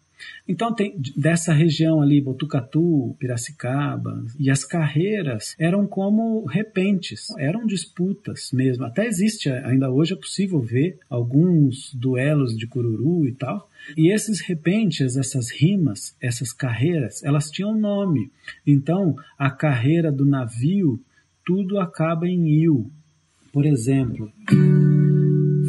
Então 0.47 0.75
tem 0.75 0.95
dessa 1.17 1.53
região 1.53 2.01
ali, 2.01 2.21
Botucatu, 2.21 3.17
Piracicaba, 3.19 4.25
e 4.39 4.51
as 4.51 4.65
carreiras 4.65 5.55
eram 5.59 5.87
como 5.87 6.45
repentes, 6.45 7.31
eram 7.39 7.67
disputas 7.67 8.51
mesmo. 8.53 8.85
Até 8.85 9.07
existe, 9.07 9.49
ainda 9.49 9.91
hoje 9.91 10.13
é 10.13 10.17
possível 10.17 10.61
ver 10.61 10.99
alguns 11.09 11.93
duelos 11.95 12.57
de 12.57 12.67
cururu 12.67 13.27
e 13.27 13.33
tal. 13.33 13.69
E 13.97 14.13
esses 14.13 14.41
repentes, 14.41 15.17
essas 15.17 15.51
rimas, 15.51 16.17
essas 16.21 16.53
carreiras, 16.53 17.23
elas 17.23 17.51
tinham 17.51 17.79
nome. 17.79 18.31
Então, 18.67 19.17
a 19.39 19.51
carreira 19.51 20.13
do 20.13 20.25
navio, 20.25 21.01
tudo 21.45 21.79
acaba 21.79 22.27
em 22.27 22.49
il. 22.49 22.91
Por 23.55 23.65
exemplo, 23.67 24.29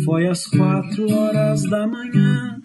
foi 0.03 0.27
às 0.27 0.47
quatro 0.47 1.07
horas 1.07 1.61
da 1.69 1.85
manhã, 1.85 2.59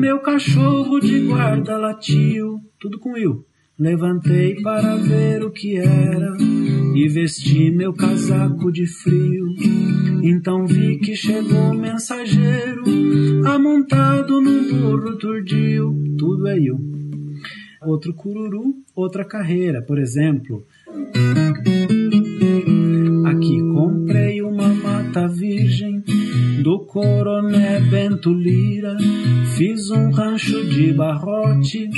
meu 0.00 0.18
cachorro 0.18 0.98
de 0.98 1.28
guarda 1.28 1.78
latiu, 1.78 2.58
tudo 2.80 2.98
com 2.98 3.16
il. 3.16 3.44
Levantei 3.78 4.60
para 4.60 4.96
ver 4.96 5.44
o 5.44 5.52
que 5.52 5.76
era 5.76 6.36
e 6.92 7.08
vesti 7.08 7.70
meu 7.70 7.92
casaco 7.92 8.72
de 8.72 8.84
frio. 8.84 9.46
Então 10.24 10.66
vi 10.66 10.98
que 10.98 11.14
chegou 11.14 11.70
o 11.70 11.78
mensageiro, 11.78 12.82
amontado 13.46 14.40
num 14.40 14.68
burro 14.68 15.16
turdio, 15.18 15.94
tudo 16.18 16.48
é 16.48 16.58
eu. 16.58 16.76
Outro 17.86 18.12
cururu, 18.12 18.74
outra 18.96 19.24
carreira, 19.24 19.80
por 19.80 20.00
exemplo. 20.00 20.66
Do 26.68 26.80
coroné 26.80 27.80
Bento 27.80 28.30
Lira. 28.30 28.94
Fiz 29.56 29.90
um 29.90 30.10
rancho 30.10 30.66
de 30.66 30.92
barrote, 30.92 31.88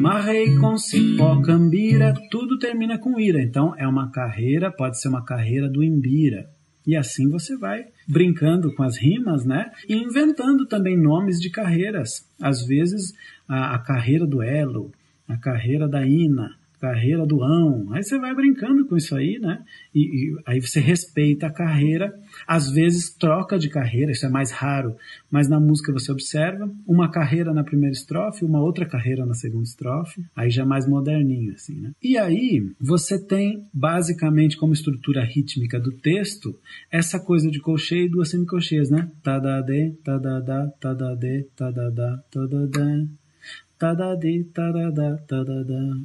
marrei 0.00 0.56
com 0.58 0.78
cipó 0.78 1.42
cambira. 1.42 2.14
Tudo 2.30 2.56
termina 2.56 2.96
com 2.96 3.18
ira. 3.18 3.42
Então 3.42 3.74
é 3.76 3.84
uma 3.84 4.12
carreira, 4.12 4.70
pode 4.70 5.00
ser 5.00 5.08
uma 5.08 5.24
carreira 5.24 5.68
do 5.68 5.82
Imbira. 5.82 6.48
E 6.86 6.96
assim 6.96 7.28
você 7.28 7.56
vai 7.56 7.86
brincando 8.06 8.72
com 8.76 8.84
as 8.84 8.96
rimas, 8.96 9.44
né? 9.44 9.72
E 9.88 9.96
inventando 9.96 10.66
também 10.66 10.96
nomes 10.96 11.40
de 11.40 11.50
carreiras. 11.50 12.24
Às 12.40 12.64
vezes 12.64 13.12
a, 13.48 13.74
a 13.74 13.78
carreira 13.80 14.24
do 14.24 14.40
Elo, 14.40 14.92
a 15.26 15.36
carreira 15.36 15.88
da 15.88 16.06
Ina, 16.06 16.54
carreira 16.82 17.24
do 17.24 17.44
ão. 17.44 17.92
Aí 17.92 18.02
você 18.02 18.18
vai 18.18 18.34
brincando 18.34 18.84
com 18.86 18.96
isso 18.96 19.14
aí, 19.14 19.38
né? 19.38 19.62
E, 19.94 20.00
e, 20.00 20.42
aí 20.44 20.60
você 20.60 20.80
respeita 20.80 21.46
a 21.46 21.52
carreira. 21.52 22.12
Às 22.44 22.72
vezes 22.72 23.08
troca 23.14 23.56
de 23.56 23.68
carreira, 23.68 24.10
isso 24.10 24.26
é 24.26 24.28
mais 24.28 24.50
raro, 24.50 24.96
mas 25.30 25.48
na 25.48 25.60
música 25.60 25.92
você 25.92 26.10
observa 26.10 26.68
uma 26.84 27.08
carreira 27.08 27.54
na 27.54 27.62
primeira 27.62 27.92
estrofe, 27.92 28.44
uma 28.44 28.60
outra 28.60 28.84
carreira 28.84 29.24
na 29.24 29.34
segunda 29.34 29.62
estrofe, 29.62 30.24
aí 30.34 30.50
já 30.50 30.62
é 30.62 30.66
mais 30.66 30.88
moderninho, 30.88 31.52
assim, 31.52 31.80
né? 31.80 31.92
E 32.02 32.18
aí 32.18 32.66
você 32.80 33.16
tem 33.16 33.64
basicamente 33.72 34.56
como 34.56 34.72
estrutura 34.72 35.24
rítmica 35.24 35.78
do 35.78 35.92
texto 35.92 36.58
essa 36.90 37.20
coisa 37.20 37.48
de 37.48 37.60
colcheia 37.60 38.06
e 38.06 38.10
duas 38.10 38.30
semicolcheias, 38.30 38.90
né? 38.90 39.08
Tadadê, 39.22 39.94
tadadá, 40.02 40.66
tadadê, 40.80 41.46
tadadá, 41.54 42.20
tadadá 42.28 43.06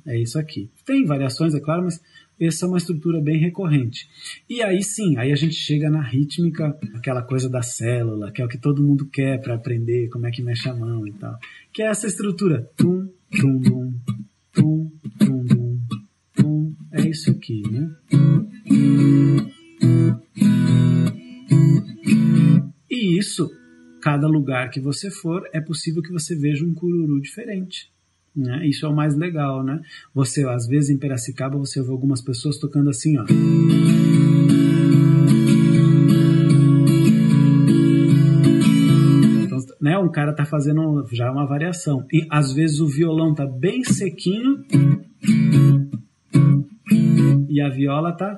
É 0.05 0.19
isso 0.19 0.39
aqui. 0.39 0.69
Tem 0.85 1.05
variações, 1.05 1.53
é 1.53 1.59
claro, 1.59 1.83
mas 1.83 2.01
essa 2.39 2.65
é 2.65 2.67
uma 2.67 2.77
estrutura 2.77 3.19
bem 3.21 3.39
recorrente. 3.39 4.07
E 4.49 4.61
aí 4.61 4.83
sim, 4.83 5.17
aí 5.17 5.31
a 5.31 5.35
gente 5.35 5.55
chega 5.55 5.89
na 5.89 6.01
rítmica, 6.01 6.77
aquela 6.93 7.21
coisa 7.21 7.49
da 7.49 7.61
célula, 7.61 8.31
que 8.31 8.41
é 8.41 8.45
o 8.45 8.47
que 8.47 8.57
todo 8.57 8.83
mundo 8.83 9.07
quer 9.07 9.41
para 9.41 9.55
aprender 9.55 10.09
como 10.09 10.27
é 10.27 10.31
que 10.31 10.43
mexe 10.43 10.69
a 10.69 10.73
mão 10.73 11.07
e 11.07 11.13
tal. 11.13 11.37
Que 11.73 11.81
é 11.81 11.87
essa 11.87 12.07
estrutura. 12.07 12.69
Tum, 12.77 13.09
tum, 13.31 13.61
tum, 13.61 13.93
tum, 14.53 14.91
tum, 15.19 15.45
tum, 15.45 15.79
tum. 16.35 16.75
É 16.91 17.07
isso 17.07 17.31
aqui, 17.31 17.61
né? 17.71 17.89
Cada 24.07 24.25
lugar 24.25 24.69
que 24.69 24.79
você 24.79 25.11
for, 25.11 25.43
é 25.51 25.59
possível 25.59 26.01
que 26.01 26.13
você 26.13 26.33
veja 26.33 26.63
um 26.63 26.73
cururu 26.73 27.19
diferente. 27.19 27.91
Né? 28.33 28.65
Isso 28.65 28.85
é 28.85 28.89
o 28.89 28.95
mais 28.95 29.17
legal, 29.17 29.61
né? 29.65 29.81
Você, 30.15 30.45
às 30.45 30.65
vezes, 30.65 30.89
em 30.89 30.97
Piracicaba, 30.97 31.57
você 31.57 31.83
vê 31.83 31.91
algumas 31.91 32.21
pessoas 32.21 32.57
tocando 32.57 32.89
assim, 32.89 33.17
ó. 33.17 33.25
Então, 39.43 39.57
né, 39.81 39.97
um 39.97 40.09
cara 40.09 40.31
tá 40.31 40.45
fazendo 40.45 41.05
já 41.11 41.29
uma 41.29 41.45
variação. 41.45 42.05
E 42.09 42.25
às 42.29 42.53
vezes 42.53 42.79
o 42.79 42.87
violão 42.87 43.35
tá 43.35 43.45
bem 43.45 43.83
sequinho 43.83 44.63
e 47.49 47.59
a 47.59 47.67
viola 47.67 48.13
tá 48.13 48.37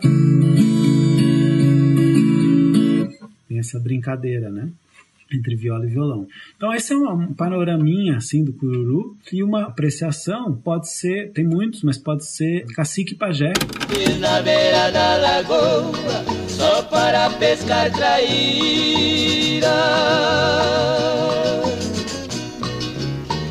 tem 3.48 3.60
essa 3.60 3.80
brincadeira, 3.80 4.50
né? 4.50 4.72
Entre 5.32 5.56
viola 5.56 5.86
e 5.86 5.90
violão. 5.90 6.28
Então 6.56 6.74
esse 6.74 6.94
é 6.94 6.98
um 6.98 7.34
panoraminha 7.34 8.18
assim 8.18 8.44
do 8.44 8.54
cururu 8.54 9.16
e 9.32 9.44
uma 9.44 9.64
apreciação 9.64 10.54
pode 10.56 10.92
ser, 10.92 11.32
tem 11.32 11.46
muitos, 11.46 11.84
mas 11.84 11.98
pode 11.98 12.26
ser 12.26 12.66
cacique 12.76 13.16
pajé. 13.16 13.54
E 13.96 14.14
na 14.20 14.42
beira 14.42 14.92
da 14.92 15.18
lagoa 15.18 16.40
só 16.48 16.82
para 16.84 17.30
pescar 17.32 17.92
traíra. 17.92 19.68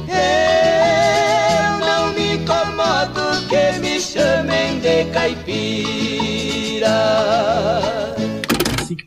Eu 0.09 1.79
não 1.87 2.13
me 2.13 2.35
incomodo 2.35 3.47
que 3.49 3.79
me 3.81 4.01
chamem 4.01 4.81
de 4.81 5.05
caipira 5.13 6.49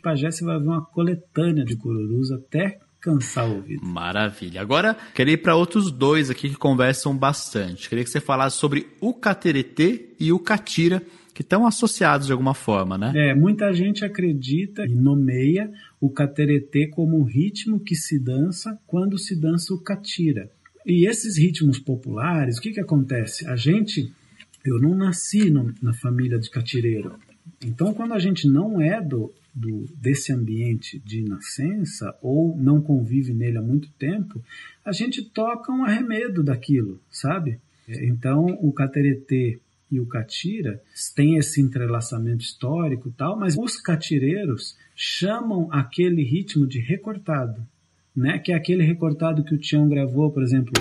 Pajé 0.02 0.30
você 0.30 0.44
vai 0.44 0.58
ver 0.58 0.66
uma 0.66 0.84
coletânea 0.84 1.64
de 1.64 1.76
cururus 1.76 2.30
até 2.30 2.80
cansar 3.00 3.48
o 3.48 3.56
ouvido. 3.56 3.84
Maravilha. 3.84 4.60
Agora, 4.60 4.96
queria 5.12 5.34
ir 5.34 5.38
para 5.38 5.56
outros 5.56 5.90
dois 5.90 6.30
aqui 6.30 6.48
que 6.48 6.56
conversam 6.56 7.16
bastante. 7.16 7.88
Queria 7.88 8.04
que 8.04 8.10
você 8.10 8.20
falasse 8.20 8.56
sobre 8.56 8.86
o 9.00 9.12
cateretê 9.12 10.10
e 10.20 10.32
o 10.32 10.38
catira, 10.38 11.02
que 11.34 11.42
estão 11.42 11.66
associados 11.66 12.26
de 12.26 12.32
alguma 12.32 12.54
forma, 12.54 12.96
né? 12.96 13.12
É, 13.14 13.34
muita 13.34 13.72
gente 13.72 14.04
acredita 14.04 14.84
e 14.84 14.94
nomeia 14.94 15.70
o 16.00 16.10
cateretê 16.10 16.86
como 16.86 17.18
o 17.18 17.24
ritmo 17.24 17.80
que 17.80 17.96
se 17.96 18.18
dança 18.18 18.78
quando 18.86 19.18
se 19.18 19.34
dança 19.34 19.74
o 19.74 19.80
catira. 19.80 20.50
E 20.86 21.06
esses 21.06 21.36
ritmos 21.36 21.78
populares, 21.78 22.58
o 22.58 22.60
que 22.60 22.72
que 22.72 22.80
acontece? 22.80 23.46
A 23.48 23.56
gente, 23.56 24.12
eu 24.64 24.78
não 24.78 24.94
nasci 24.94 25.50
no, 25.50 25.72
na 25.82 25.92
família 25.94 26.38
de 26.38 26.50
catireiro. 26.50 27.14
Então, 27.64 27.94
quando 27.94 28.12
a 28.12 28.18
gente 28.18 28.48
não 28.48 28.80
é 28.80 29.00
do, 29.00 29.32
do, 29.54 29.86
desse 29.96 30.32
ambiente 30.32 30.98
de 30.98 31.22
nascença 31.22 32.16
ou 32.22 32.56
não 32.56 32.80
convive 32.80 33.32
nele 33.32 33.58
há 33.58 33.62
muito 33.62 33.90
tempo, 33.98 34.42
a 34.84 34.92
gente 34.92 35.22
toca 35.22 35.72
um 35.72 35.84
arremedo 35.84 36.42
daquilo, 36.42 37.00
sabe? 37.10 37.58
Então, 37.88 38.46
o 38.60 38.72
cateretê 38.72 39.58
e 39.90 40.00
o 40.00 40.06
catira 40.06 40.80
têm 41.14 41.36
esse 41.36 41.60
entrelaçamento 41.60 42.42
histórico 42.42 43.08
e 43.08 43.12
tal, 43.12 43.38
mas 43.38 43.56
os 43.58 43.76
catireiros 43.76 44.76
chamam 44.96 45.68
aquele 45.70 46.22
ritmo 46.22 46.66
de 46.66 46.80
recortado, 46.80 47.62
né? 48.16 48.38
Que 48.38 48.52
é 48.52 48.54
aquele 48.54 48.82
recortado 48.82 49.44
que 49.44 49.54
o 49.54 49.58
Tião 49.58 49.86
gravou, 49.88 50.30
por 50.30 50.42
exemplo. 50.42 50.72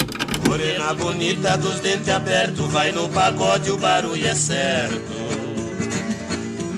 Morena 0.47 0.93
bonita 0.93 1.57
dos 1.57 1.79
dentes 1.81 2.07
abertos, 2.09 2.71
vai 2.71 2.91
no 2.91 3.09
pagode, 3.09 3.69
o 3.69 3.77
barulho 3.77 4.25
é 4.25 4.35
certo. 4.35 5.20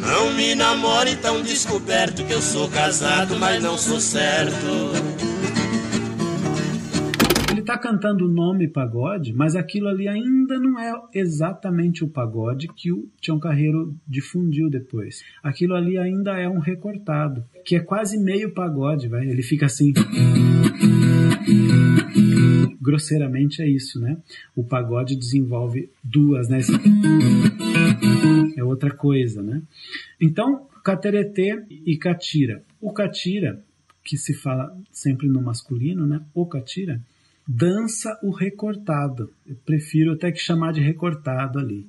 Não 0.06 0.34
me 0.36 0.54
namore 0.56 1.16
tão 1.16 1.42
descoberto 1.42 2.26
que 2.26 2.34
eu 2.34 2.42
sou 2.42 2.70
casado, 2.70 3.38
mas 3.40 3.64
não 3.64 3.78
sou 3.78 4.00
certo. 4.00 4.54
Ele 7.52 7.62
está 7.62 7.78
cantando 7.78 8.26
o 8.26 8.28
nome 8.28 8.68
pagode, 8.68 9.32
mas 9.32 9.56
aquilo 9.56 9.88
ali 9.88 10.08
ainda 10.08 10.60
não 10.60 10.80
é 10.80 10.92
exatamente 11.14 12.04
o 12.04 12.10
pagode 12.10 12.68
que 12.68 12.92
o 12.92 13.08
Tião 13.22 13.40
Carreiro 13.40 13.96
difundiu 14.08 14.70
depois. 14.70 15.22
Aquilo 15.42 15.76
ali 15.76 15.98
ainda 15.98 16.38
é 16.38 16.50
um 16.50 16.60
recortado, 16.60 17.46
que 17.64 17.76
é 17.76 17.80
quase 17.80 18.18
meio 18.18 18.54
pagode, 18.54 19.08
vai. 19.08 19.28
Ele 19.28 19.44
fica 19.44 19.68
assim. 19.68 19.94
Grosseiramente 22.82 23.62
é 23.62 23.70
isso, 23.70 24.00
né? 24.00 24.18
O 24.56 24.64
pagode 24.64 25.16
desenvolve 25.16 25.90
duas, 26.04 26.50
né? 26.50 26.60
É 28.56 28.64
outra 28.64 28.92
coisa, 28.92 29.42
né? 29.42 29.62
Então, 30.20 30.68
cateretê 30.84 31.64
e 31.70 31.98
catira. 31.98 32.64
O 32.82 32.92
catira, 32.92 33.64
que 34.04 34.18
se 34.18 34.34
fala 34.34 34.76
sempre 34.92 35.28
no 35.28 35.42
masculino, 35.42 36.06
né? 36.06 36.22
O 36.34 36.46
catira, 36.46 37.02
dança 37.48 38.20
o 38.24 38.32
recortado. 38.32 39.32
Eu 39.48 39.56
prefiro 39.66 40.14
até 40.14 40.32
que 40.32 40.40
chamar 40.40 40.74
de 40.74 40.82
recortado 40.82 41.60
ali. 41.60 41.88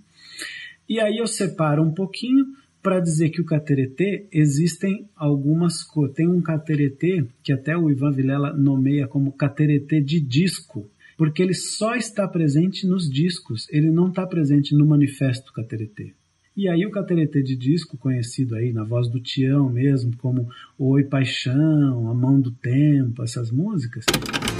E 0.88 1.00
aí 1.00 1.18
eu 1.18 1.26
separo 1.26 1.82
um 1.82 1.92
pouquinho 1.92 2.44
para 2.82 3.00
dizer 3.00 3.30
que 3.30 3.40
o 3.40 3.46
cateretê 3.46 4.26
existem 4.30 5.08
algumas 5.16 5.82
coisas. 5.82 6.14
Tem 6.14 6.28
um 6.28 6.42
cateretê 6.42 7.24
que 7.42 7.52
até 7.52 7.74
o 7.74 7.90
Ivan 7.90 8.12
Vilela 8.12 8.52
nomeia 8.52 9.08
como 9.08 9.32
cateretê 9.32 10.02
de 10.02 10.20
disco, 10.20 10.90
porque 11.16 11.42
ele 11.42 11.54
só 11.54 11.94
está 11.94 12.28
presente 12.28 12.86
nos 12.86 13.08
discos, 13.08 13.66
ele 13.70 13.90
não 13.90 14.08
está 14.08 14.26
presente 14.26 14.74
no 14.74 14.84
manifesto 14.84 15.52
cateretê. 15.52 16.12
E 16.56 16.68
aí 16.68 16.86
o 16.86 16.90
cateretê 16.90 17.42
de 17.42 17.56
disco, 17.56 17.98
conhecido 17.98 18.54
aí 18.54 18.72
na 18.72 18.84
voz 18.84 19.08
do 19.08 19.18
Tião 19.18 19.68
mesmo, 19.68 20.16
como 20.16 20.48
Oi 20.78 21.02
Paixão, 21.02 22.08
A 22.08 22.14
Mão 22.14 22.40
do 22.40 22.52
Tempo, 22.52 23.24
essas 23.24 23.50
músicas. 23.50 24.04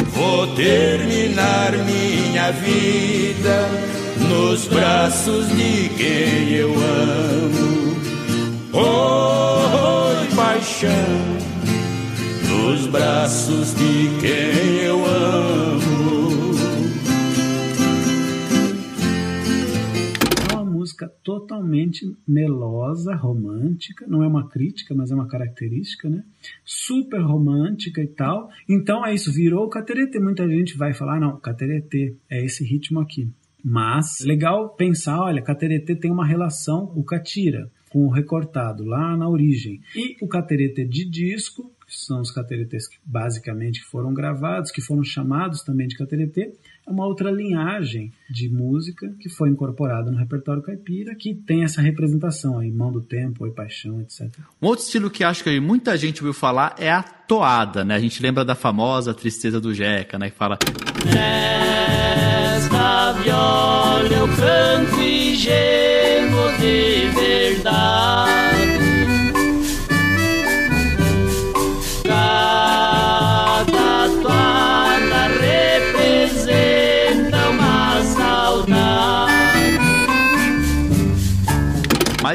Vou 0.09 0.53
terminar 0.57 1.71
minha 1.87 2.51
vida 2.51 3.69
nos 4.29 4.67
braços 4.67 5.47
de 5.51 5.89
quem 5.91 6.55
eu 6.55 6.75
amo. 6.75 7.95
Oi 8.73 10.35
paixão, 10.35 10.91
nos 12.49 12.89
braços 12.89 13.73
de 13.77 14.11
quem 14.21 14.83
eu 14.83 15.05
amo. 15.07 15.84
Música 21.05 21.09
totalmente 21.23 22.07
melosa, 22.27 23.15
romântica, 23.15 24.07
não 24.07 24.23
é 24.23 24.27
uma 24.27 24.49
crítica, 24.49 24.95
mas 24.95 25.11
é 25.11 25.15
uma 25.15 25.29
característica, 25.29 26.09
né? 26.09 26.25
Super 26.65 27.21
romântica 27.21 28.03
e 28.03 28.07
tal. 28.07 28.49
Então 28.69 29.05
é 29.05 29.15
isso, 29.15 29.33
virou 29.33 29.67
o 29.67 29.71
cateretê. 29.71 30.19
Muita 30.19 30.49
gente 30.49 30.77
vai 30.77 30.93
falar, 30.95 31.21
não, 31.21 31.39
cateretê 31.39 32.17
é 32.29 32.45
esse 32.45 32.65
ritmo 32.65 33.01
aqui. 33.01 33.29
Mas 33.63 34.21
legal 34.21 34.75
pensar, 34.75 35.21
olha, 35.21 35.43
cateretê 35.43 35.95
tem 35.95 36.11
uma 36.11 36.27
relação, 36.27 36.93
o 36.95 37.03
catira, 37.03 37.71
com 37.91 38.07
o 38.07 38.11
recortado 38.11 38.85
lá 38.85 39.17
na 39.17 39.29
origem. 39.29 39.81
E 39.95 40.17
o 40.21 40.29
cateretê 40.29 40.85
de 40.85 41.09
disco, 41.09 41.71
que 41.87 41.95
são 41.95 42.21
os 42.21 42.31
cateretês 42.31 42.89
que 42.89 42.99
basicamente 43.05 43.83
foram 43.85 44.13
gravados, 44.13 44.71
que 44.71 44.83
foram 44.83 45.03
chamados 45.03 45.63
também 45.63 45.87
de 45.87 45.97
cateretê, 45.97 46.53
uma 46.87 47.07
outra 47.07 47.31
linhagem 47.31 48.13
de 48.29 48.49
música 48.49 49.11
que 49.19 49.29
foi 49.29 49.49
incorporada 49.49 50.11
no 50.11 50.19
repertório 50.19 50.63
caipira, 50.63 51.15
que 51.15 51.35
tem 51.35 51.65
essa 51.65 51.81
representação 51.81 52.59
aí, 52.59 52.71
Mão 52.71 52.93
do 52.93 53.01
Tempo, 53.01 53.45
Oi 53.45 53.51
Paixão, 53.51 54.01
etc. 54.01 54.29
Um 54.61 54.67
outro 54.67 54.85
estilo 54.85 55.11
que 55.11 55.25
acho 55.25 55.43
que 55.43 55.59
muita 55.61 55.97
gente 55.97 56.23
ouviu 56.23 56.35
falar 56.35 56.75
é 56.79 56.91
a 56.91 57.03
toada, 57.03 57.85
né? 57.85 57.95
A 57.95 58.01
gente 58.01 58.23
lembra 58.23 58.45
da 58.45 58.55
famosa 58.55 59.15
Tristeza 59.15 59.61
do 59.61 59.75
Jeca, 59.75 60.19
né? 60.19 60.31
Que 60.31 60.37
fala... 60.37 60.59
Nesta 61.05 63.13
viola 63.13 64.09
eu 64.09 64.29
canto 64.29 65.01
e 65.01 65.37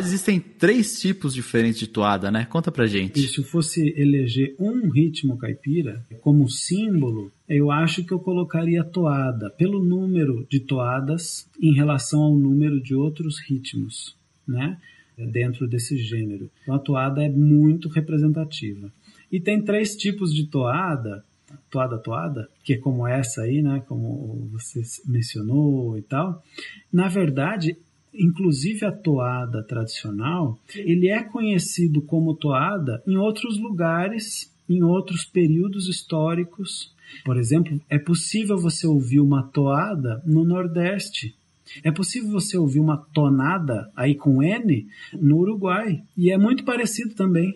existem 0.09 0.39
três 0.39 0.99
tipos 0.99 1.33
diferentes 1.33 1.79
de 1.79 1.87
toada, 1.87 2.29
né? 2.29 2.45
Conta 2.45 2.71
pra 2.71 2.87
gente. 2.87 3.19
E 3.19 3.27
se 3.27 3.39
eu 3.39 3.43
fosse 3.43 3.93
eleger 3.95 4.55
um 4.59 4.89
ritmo 4.89 5.37
caipira 5.37 6.05
como 6.21 6.49
símbolo, 6.49 7.31
eu 7.47 7.71
acho 7.71 8.03
que 8.03 8.11
eu 8.11 8.19
colocaria 8.19 8.83
toada 8.83 9.49
pelo 9.49 9.83
número 9.83 10.45
de 10.49 10.59
toadas 10.59 11.47
em 11.61 11.73
relação 11.73 12.21
ao 12.21 12.35
número 12.35 12.81
de 12.81 12.95
outros 12.95 13.39
ritmos, 13.39 14.15
né? 14.47 14.77
Dentro 15.17 15.67
desse 15.67 15.97
gênero. 15.97 16.49
Então 16.61 16.75
a 16.75 16.79
toada 16.79 17.23
é 17.23 17.29
muito 17.29 17.89
representativa. 17.89 18.91
E 19.31 19.39
tem 19.39 19.61
três 19.61 19.95
tipos 19.95 20.33
de 20.33 20.47
toada 20.47 21.23
toada 21.69 21.97
toada, 21.97 22.49
que 22.63 22.73
é 22.73 22.77
como 22.77 23.07
essa 23.07 23.41
aí, 23.41 23.61
né, 23.61 23.81
como 23.87 24.47
você 24.51 24.81
mencionou 25.05 25.97
e 25.97 26.01
tal. 26.01 26.43
Na 26.91 27.07
verdade, 27.07 27.77
inclusive 28.13 28.85
a 28.85 28.91
toada 28.91 29.63
tradicional, 29.63 30.57
ele 30.75 31.09
é 31.09 31.23
conhecido 31.23 32.01
como 32.01 32.33
toada 32.33 33.01
em 33.07 33.17
outros 33.17 33.59
lugares, 33.59 34.53
em 34.69 34.83
outros 34.83 35.25
períodos 35.25 35.87
históricos. 35.87 36.93
Por 37.23 37.37
exemplo, 37.37 37.79
é 37.89 37.97
possível 37.97 38.57
você 38.57 38.85
ouvir 38.85 39.19
uma 39.19 39.43
toada 39.43 40.21
no 40.25 40.43
Nordeste. 40.43 41.35
É 41.83 41.91
possível 41.91 42.31
você 42.31 42.57
ouvir 42.57 42.79
uma 42.79 42.97
tonada 42.97 43.91
aí 43.95 44.15
com 44.15 44.41
N 44.41 44.87
no 45.13 45.37
Uruguai. 45.37 46.01
E 46.17 46.31
é 46.31 46.37
muito 46.37 46.63
parecido 46.63 47.13
também. 47.13 47.55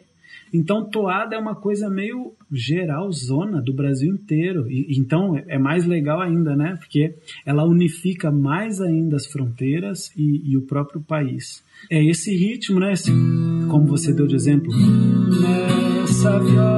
Então, 0.53 0.87
toada 0.87 1.35
é 1.35 1.39
uma 1.39 1.55
coisa 1.55 1.89
meio 1.89 2.33
geral, 2.51 3.11
zona 3.11 3.61
do 3.61 3.73
Brasil 3.73 4.13
inteiro. 4.13 4.69
E, 4.69 4.99
então, 4.99 5.35
é 5.47 5.57
mais 5.57 5.85
legal 5.85 6.21
ainda, 6.21 6.55
né? 6.55 6.75
Porque 6.77 7.15
ela 7.45 7.65
unifica 7.65 8.31
mais 8.31 8.79
ainda 8.79 9.15
as 9.15 9.25
fronteiras 9.25 10.11
e, 10.15 10.51
e 10.51 10.57
o 10.57 10.61
próprio 10.61 11.01
país. 11.01 11.63
É 11.89 12.03
esse 12.03 12.35
ritmo, 12.35 12.79
né? 12.79 12.93
Esse, 12.93 13.11
como 13.69 13.87
você 13.87 14.13
deu 14.13 14.27
de 14.27 14.35
exemplo. 14.35 14.71
Nessa 15.41 16.39
viola 16.39 16.72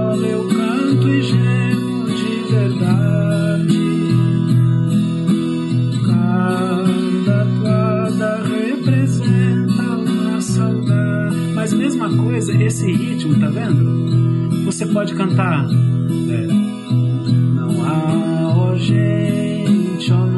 coisa, 12.66 12.68
esse 12.68 12.92
ritmo, 12.92 13.40
tá 13.40 13.50
vendo? 13.50 14.66
Você 14.66 14.86
pode 14.88 15.16
cantar. 15.16 15.66
É, 15.66 16.48
não 16.48 17.84
há 17.84 18.16
não, 20.10 20.38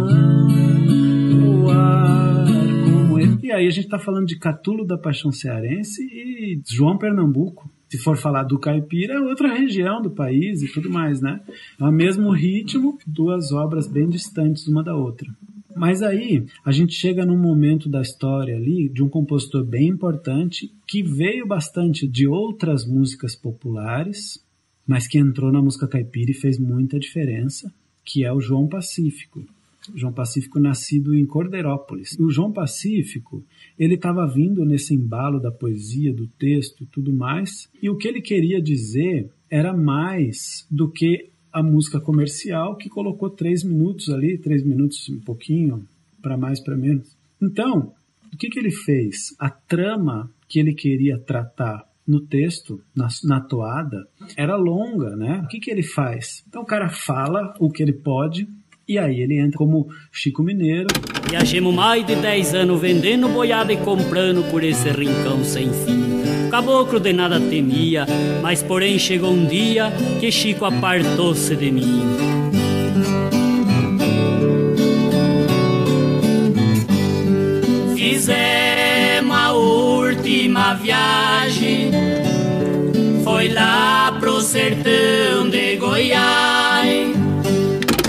no 1.33 1.69
ar 1.69 2.45
como 2.83 3.19
ele. 3.19 3.39
E 3.43 3.51
aí 3.51 3.67
a 3.67 3.71
gente 3.71 3.87
tá 3.87 3.97
falando 3.97 4.25
de 4.27 4.37
Catulo 4.37 4.85
da 4.85 4.97
Paixão 4.97 5.31
Cearense 5.31 6.03
e 6.03 6.61
João 6.69 6.97
Pernambuco. 6.97 7.69
Se 7.89 7.97
for 7.97 8.17
falar 8.17 8.43
do 8.43 8.59
caipira, 8.59 9.13
é 9.13 9.19
outra 9.19 9.53
região 9.53 10.01
do 10.01 10.11
país 10.11 10.61
e 10.61 10.67
tudo 10.67 10.89
mais, 10.89 11.21
né? 11.21 11.39
É 11.79 11.83
o 11.85 11.91
mesmo 11.91 12.31
ritmo, 12.31 12.97
duas 13.07 13.53
obras 13.53 13.87
bem 13.87 14.09
distantes 14.09 14.67
uma 14.67 14.83
da 14.83 14.93
outra. 14.93 15.29
Mas 15.77 16.01
aí 16.01 16.45
a 16.65 16.71
gente 16.71 16.93
chega 16.93 17.25
num 17.25 17.37
momento 17.37 17.87
da 17.87 18.01
história 18.01 18.55
ali 18.55 18.89
de 18.89 19.03
um 19.03 19.09
compositor 19.09 19.63
bem 19.63 19.87
importante 19.87 20.71
que 20.87 21.03
veio 21.03 21.45
bastante 21.45 22.07
de 22.07 22.27
outras 22.27 22.85
músicas 22.85 23.35
populares, 23.35 24.43
mas 24.87 25.07
que 25.07 25.17
entrou 25.17 25.51
na 25.51 25.61
música 25.61 25.87
caipira 25.87 26.31
e 26.31 26.33
fez 26.33 26.57
muita 26.57 26.99
diferença, 26.99 27.71
que 28.03 28.23
é 28.25 28.33
o 28.33 28.41
João 28.41 28.67
Pacífico. 28.67 29.45
João 29.95 30.11
Pacífico 30.11 30.59
nascido 30.59 31.13
em 31.13 31.25
Cordeirópolis. 31.25 32.17
E 32.19 32.23
o 32.23 32.29
João 32.29 32.51
Pacífico, 32.51 33.43
ele 33.77 33.95
estava 33.95 34.25
vindo 34.27 34.65
nesse 34.65 34.93
embalo 34.93 35.39
da 35.39 35.51
poesia, 35.51 36.13
do 36.13 36.27
texto 36.27 36.83
e 36.83 36.87
tudo 36.87 37.13
mais, 37.13 37.69
e 37.81 37.89
o 37.89 37.95
que 37.95 38.07
ele 38.07 38.21
queria 38.21 38.61
dizer 38.61 39.29
era 39.49 39.75
mais 39.75 40.65
do 40.69 40.89
que 40.91 41.29
a 41.57 41.63
música 41.63 41.99
comercial 41.99 42.75
que 42.75 42.87
colocou 42.87 43.31
três 43.31 43.63
minutos 43.63 44.11
ali, 44.11 44.37
três 44.37 44.63
minutos 44.63 45.09
um 45.09 45.19
pouquinho, 45.19 45.87
para 46.21 46.37
mais, 46.37 46.59
para 46.59 46.77
menos. 46.77 47.17
Então, 47.41 47.93
o 48.31 48.37
que, 48.37 48.47
que 48.47 48.59
ele 48.59 48.69
fez? 48.69 49.35
A 49.39 49.49
trama 49.49 50.29
que 50.47 50.59
ele 50.59 50.75
queria 50.75 51.17
tratar 51.17 51.83
no 52.07 52.21
texto, 52.21 52.79
na, 52.95 53.07
na 53.23 53.41
toada, 53.41 54.07
era 54.37 54.55
longa, 54.55 55.15
né? 55.15 55.41
O 55.43 55.47
que, 55.47 55.59
que 55.59 55.71
ele 55.71 55.81
faz? 55.81 56.43
Então 56.47 56.61
o 56.61 56.65
cara 56.65 56.89
fala 56.89 57.55
o 57.59 57.71
que 57.71 57.81
ele 57.81 57.93
pode, 57.93 58.47
e 58.87 58.99
aí 58.99 59.19
ele 59.19 59.39
entra 59.39 59.57
como 59.57 59.87
Chico 60.11 60.43
Mineiro. 60.43 60.87
Viajemos 61.27 61.73
mais 61.73 62.05
de 62.05 62.15
10 62.15 62.53
anos 62.53 62.79
vendendo 62.79 63.27
boiada 63.27 63.73
e 63.73 63.77
comprando 63.77 64.47
por 64.51 64.63
esse 64.63 64.89
rincão 64.91 65.43
sem 65.43 65.73
fim 65.73 66.26
caboclo 66.57 66.99
de 66.99 67.13
nada 67.13 67.39
temia, 67.39 68.07
mas 68.41 68.63
porém 68.63 68.97
chegou 68.97 69.31
um 69.31 69.45
dia 69.45 69.91
que 70.19 70.31
Chico 70.31 70.65
apartou-se 70.65 71.55
de 71.55 71.71
mim. 71.71 72.01
Fizemos 77.95 79.37
a 79.37 79.53
última 79.53 80.73
viagem, 80.73 81.91
foi 83.23 83.49
lá 83.49 84.17
pro 84.19 84.41
sertão 84.41 85.47
de 85.51 85.75
Goiás. 85.75 87.15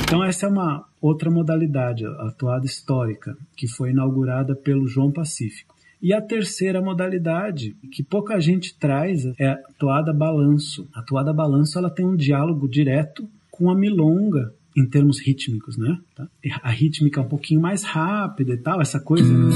Então 0.05 0.25
essa 0.25 0.47
é 0.47 0.49
uma 0.49 0.87
outra 1.03 1.31
modalidade, 1.31 2.07
a 2.07 2.31
toada 2.31 2.65
histórica, 2.65 3.37
que 3.55 3.69
foi 3.69 3.91
inaugurada 3.91 4.57
pelo 4.57 4.89
João 4.89 5.13
Pacífico. 5.13 5.78
E 6.01 6.13
a 6.13 6.23
terceira 6.23 6.81
modalidade, 6.81 7.77
que 7.93 8.05
pouca 8.05 8.41
gente 8.41 8.79
traz, 8.79 9.25
é 9.39 9.49
a 9.49 9.57
toada 9.79 10.13
balanço. 10.13 10.89
A 10.95 11.03
toada 11.03 11.33
balanço 11.33 11.77
ela 11.77 11.91
tem 11.91 12.07
um 12.07 12.15
diálogo 12.15 12.69
direto 12.69 13.29
com 13.51 13.69
a 13.69 13.75
milonga 13.75 14.55
em 14.77 14.87
termos 14.87 15.19
rítmicos, 15.19 15.77
né? 15.77 15.99
Tá? 16.15 16.29
A 16.63 16.71
rítmica 16.71 17.21
é 17.21 17.25
um 17.25 17.29
pouquinho 17.29 17.61
mais 17.61 17.83
rápida 17.83 18.55
e 18.55 18.59
tal, 18.59 18.81
essa 18.81 19.01
coisa. 19.01 19.33
Né? 19.33 19.51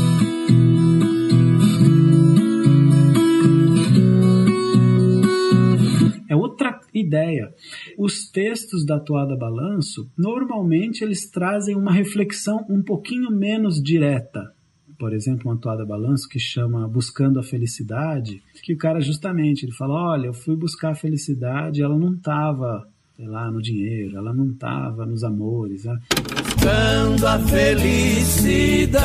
É 6.28 6.35
outra 6.35 6.81
ideia. 6.92 7.55
Os 7.96 8.28
textos 8.28 8.85
da 8.85 8.98
Toada 8.98 9.37
Balanço, 9.37 10.11
normalmente 10.18 11.05
eles 11.05 11.31
trazem 11.31 11.76
uma 11.76 11.92
reflexão 11.92 12.66
um 12.68 12.83
pouquinho 12.83 13.31
menos 13.31 13.81
direta, 13.81 14.52
por 14.98 15.12
exemplo, 15.12 15.50
uma 15.50 15.57
toada 15.57 15.85
balanço 15.85 16.28
que 16.28 16.38
chama 16.38 16.87
Buscando 16.88 17.38
a 17.38 17.42
Felicidade, 17.42 18.42
que 18.62 18.72
o 18.72 18.78
cara 18.78 19.00
justamente 19.00 19.64
ele 19.64 19.72
fala, 19.72 19.94
olha, 19.94 20.26
eu 20.26 20.35
fui 20.35 20.55
buscar 20.57 20.90
a 20.90 20.94
felicidade, 20.94 21.83
ela 21.83 21.96
não 21.96 22.14
estava 22.14 22.87
lá 23.18 23.50
no 23.50 23.61
dinheiro, 23.61 24.16
ela 24.16 24.33
não 24.33 24.50
estava 24.50 25.05
nos 25.07 25.24
amores. 25.24 25.85
Né? 25.85 25.98
Buscando 26.44 27.26
a 27.26 27.38
felicidade, 27.38 29.02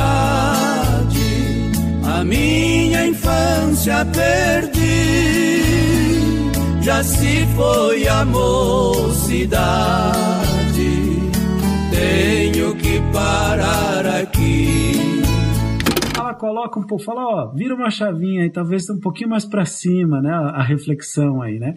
a 2.04 2.24
minha 2.24 3.06
infância 3.06 4.04
perdi, 4.06 4.78
já 6.82 7.02
se 7.02 7.46
foi 7.56 8.08
a 8.08 8.24
mocidade, 8.24 9.28
tenho 11.90 12.74
que 12.76 13.00
parar 13.12 14.06
aqui 14.06 14.87
coloca 16.38 16.78
um 16.78 16.86
pouco, 16.86 17.04
fala, 17.04 17.26
ó, 17.26 17.46
vira 17.52 17.74
uma 17.74 17.90
chavinha 17.90 18.42
aí, 18.42 18.50
talvez 18.50 18.88
um 18.88 18.98
pouquinho 18.98 19.28
mais 19.28 19.44
para 19.44 19.64
cima, 19.64 20.22
né, 20.22 20.32
a, 20.32 20.60
a, 20.60 20.62
reflexão 20.62 21.42
aí, 21.42 21.58
né? 21.58 21.74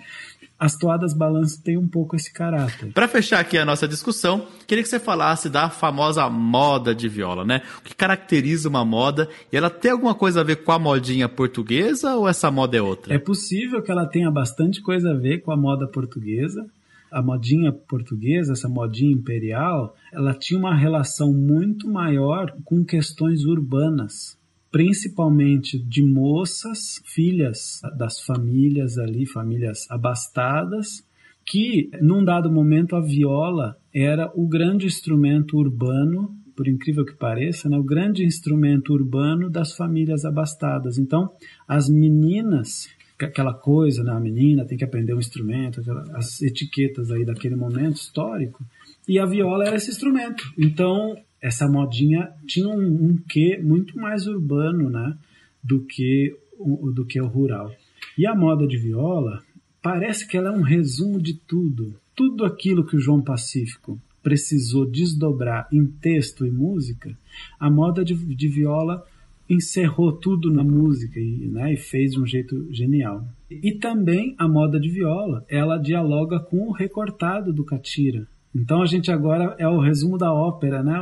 As 0.58 0.78
toadas 0.78 1.14
balanço 1.14 1.62
têm 1.64 1.76
um 1.76 1.88
pouco 1.88 2.16
esse 2.16 2.32
caráter. 2.32 2.94
Para 2.94 3.08
fechar 3.08 3.40
aqui 3.40 3.58
a 3.58 3.66
nossa 3.66 3.88
discussão, 3.88 4.46
queria 4.68 4.84
que 4.84 4.90
você 4.90 5.00
falasse 5.00 5.50
da 5.50 5.72
famosa 5.72 6.30
moda 6.30 6.94
de 6.94 7.10
viola, 7.10 7.44
né? 7.44 7.64
O 7.80 7.82
que 7.82 7.96
caracteriza 7.96 8.70
uma 8.70 8.86
moda 8.86 9.28
e 9.52 9.58
ela 9.58 9.72
tem 9.72 9.92
alguma 9.92 10.14
coisa 10.14 10.42
a 10.42 10.44
ver 10.44 10.58
com 10.58 10.72
a 10.72 10.78
modinha 10.78 11.28
portuguesa 11.28 12.16
ou 12.16 12.30
essa 12.30 12.52
moda 12.52 12.78
é 12.78 12.82
outra? 12.82 13.12
É 13.12 13.18
possível 13.18 13.82
que 13.82 13.92
ela 13.92 14.06
tenha 14.06 14.30
bastante 14.30 14.82
coisa 14.82 15.12
a 15.12 15.18
ver 15.18 15.40
com 15.40 15.52
a 15.52 15.58
moda 15.58 15.88
portuguesa, 15.88 16.64
a 17.12 17.24
modinha 17.24 17.72
portuguesa, 17.72 18.54
essa 18.54 18.70
modinha 18.70 19.12
imperial, 19.12 19.96
ela 20.14 20.34
tinha 20.34 20.60
uma 20.60 20.76
relação 20.76 21.34
muito 21.34 21.90
maior 21.90 22.56
com 22.64 22.86
questões 22.86 23.46
urbanas 23.46 24.40
principalmente 24.72 25.78
de 25.78 26.02
moças, 26.02 27.02
filhas 27.06 27.82
das 27.98 28.22
famílias 28.22 28.98
ali, 28.98 29.26
famílias 29.26 29.86
abastadas, 29.90 31.06
que 31.46 31.90
num 32.02 32.24
dado 32.24 32.52
momento 32.52 32.96
a 32.96 33.02
viola 33.02 33.78
era 33.94 34.32
o 34.34 34.48
grande 34.48 34.86
instrumento 34.86 35.58
urbano, 35.58 36.34
por 36.56 36.68
incrível 36.68 37.04
que 37.04 37.14
pareça, 37.14 37.68
né, 37.68 37.78
o 37.78 37.84
grande 37.84 38.24
instrumento 38.24 38.94
urbano 38.94 39.50
das 39.50 39.76
famílias 39.76 40.24
abastadas. 40.24 40.98
Então, 40.98 41.32
as 41.68 41.90
meninas 41.90 42.88
aquela 43.26 43.54
coisa, 43.54 44.04
né? 44.04 44.12
a 44.12 44.20
menina 44.20 44.66
tem 44.66 44.78
que 44.78 44.84
aprender 44.84 45.14
um 45.14 45.20
instrumento, 45.20 45.80
as 46.14 46.42
etiquetas 46.42 47.12
aí 47.12 47.24
daquele 47.24 47.56
momento 47.56 47.98
histórico, 47.98 48.66
e 49.08 49.20
a 49.20 49.26
viola 49.26 49.66
era 49.66 49.76
esse 49.76 49.92
instrumento. 49.92 50.44
Então, 50.58 51.16
essa 51.42 51.68
modinha 51.68 52.32
tinha 52.46 52.68
um, 52.68 53.10
um 53.10 53.18
quê 53.18 53.60
muito 53.62 53.98
mais 53.98 54.28
urbano, 54.28 54.90
né, 54.90 55.18
do 55.64 55.82
que 55.82 56.36
o, 56.58 56.92
do 56.92 57.06
que 57.06 57.20
o 57.20 57.28
rural. 57.28 57.72
E 58.18 58.28
a 58.28 58.36
moda 58.36 58.68
de 58.68 58.78
viola 58.78 59.42
parece 59.82 60.28
que 60.28 60.38
ela 60.38 60.50
é 60.50 60.58
um 60.58 60.62
resumo 60.62 61.20
de 61.20 61.34
tudo, 61.34 61.96
tudo 62.16 62.46
aquilo 62.46 62.86
que 62.86 62.96
o 62.96 63.00
João 63.00 63.22
Pacífico 63.22 64.00
precisou 64.22 64.86
desdobrar 64.86 65.68
em 65.74 65.86
texto 65.86 66.46
e 66.46 66.52
música, 66.52 67.18
a 67.60 67.70
moda 67.72 68.06
de, 68.06 68.14
de 68.14 68.48
viola 68.48 69.04
encerrou 69.50 70.14
tudo 70.14 70.52
na 70.52 70.64
música 70.64 71.20
e, 71.20 71.48
né, 71.48 71.74
e 71.74 71.78
fez 71.78 72.12
de 72.12 72.22
um 72.22 72.26
jeito 72.26 72.72
genial. 72.72 73.28
E 73.50 73.74
também 73.74 74.36
a 74.38 74.48
moda 74.48 74.80
de 74.80 74.90
viola, 74.90 75.44
ela 75.50 75.78
dialoga 75.78 76.40
com 76.40 76.68
o 76.68 76.72
recortado 76.72 77.52
do 77.52 77.66
Catira, 77.66 78.28
então 78.56 78.82
a 78.82 78.86
gente 78.86 79.12
agora 79.12 79.56
é 79.58 79.68
o 79.68 79.80
resumo 79.80 80.18
da 80.18 80.34
ópera, 80.34 80.84
né? 80.84 80.98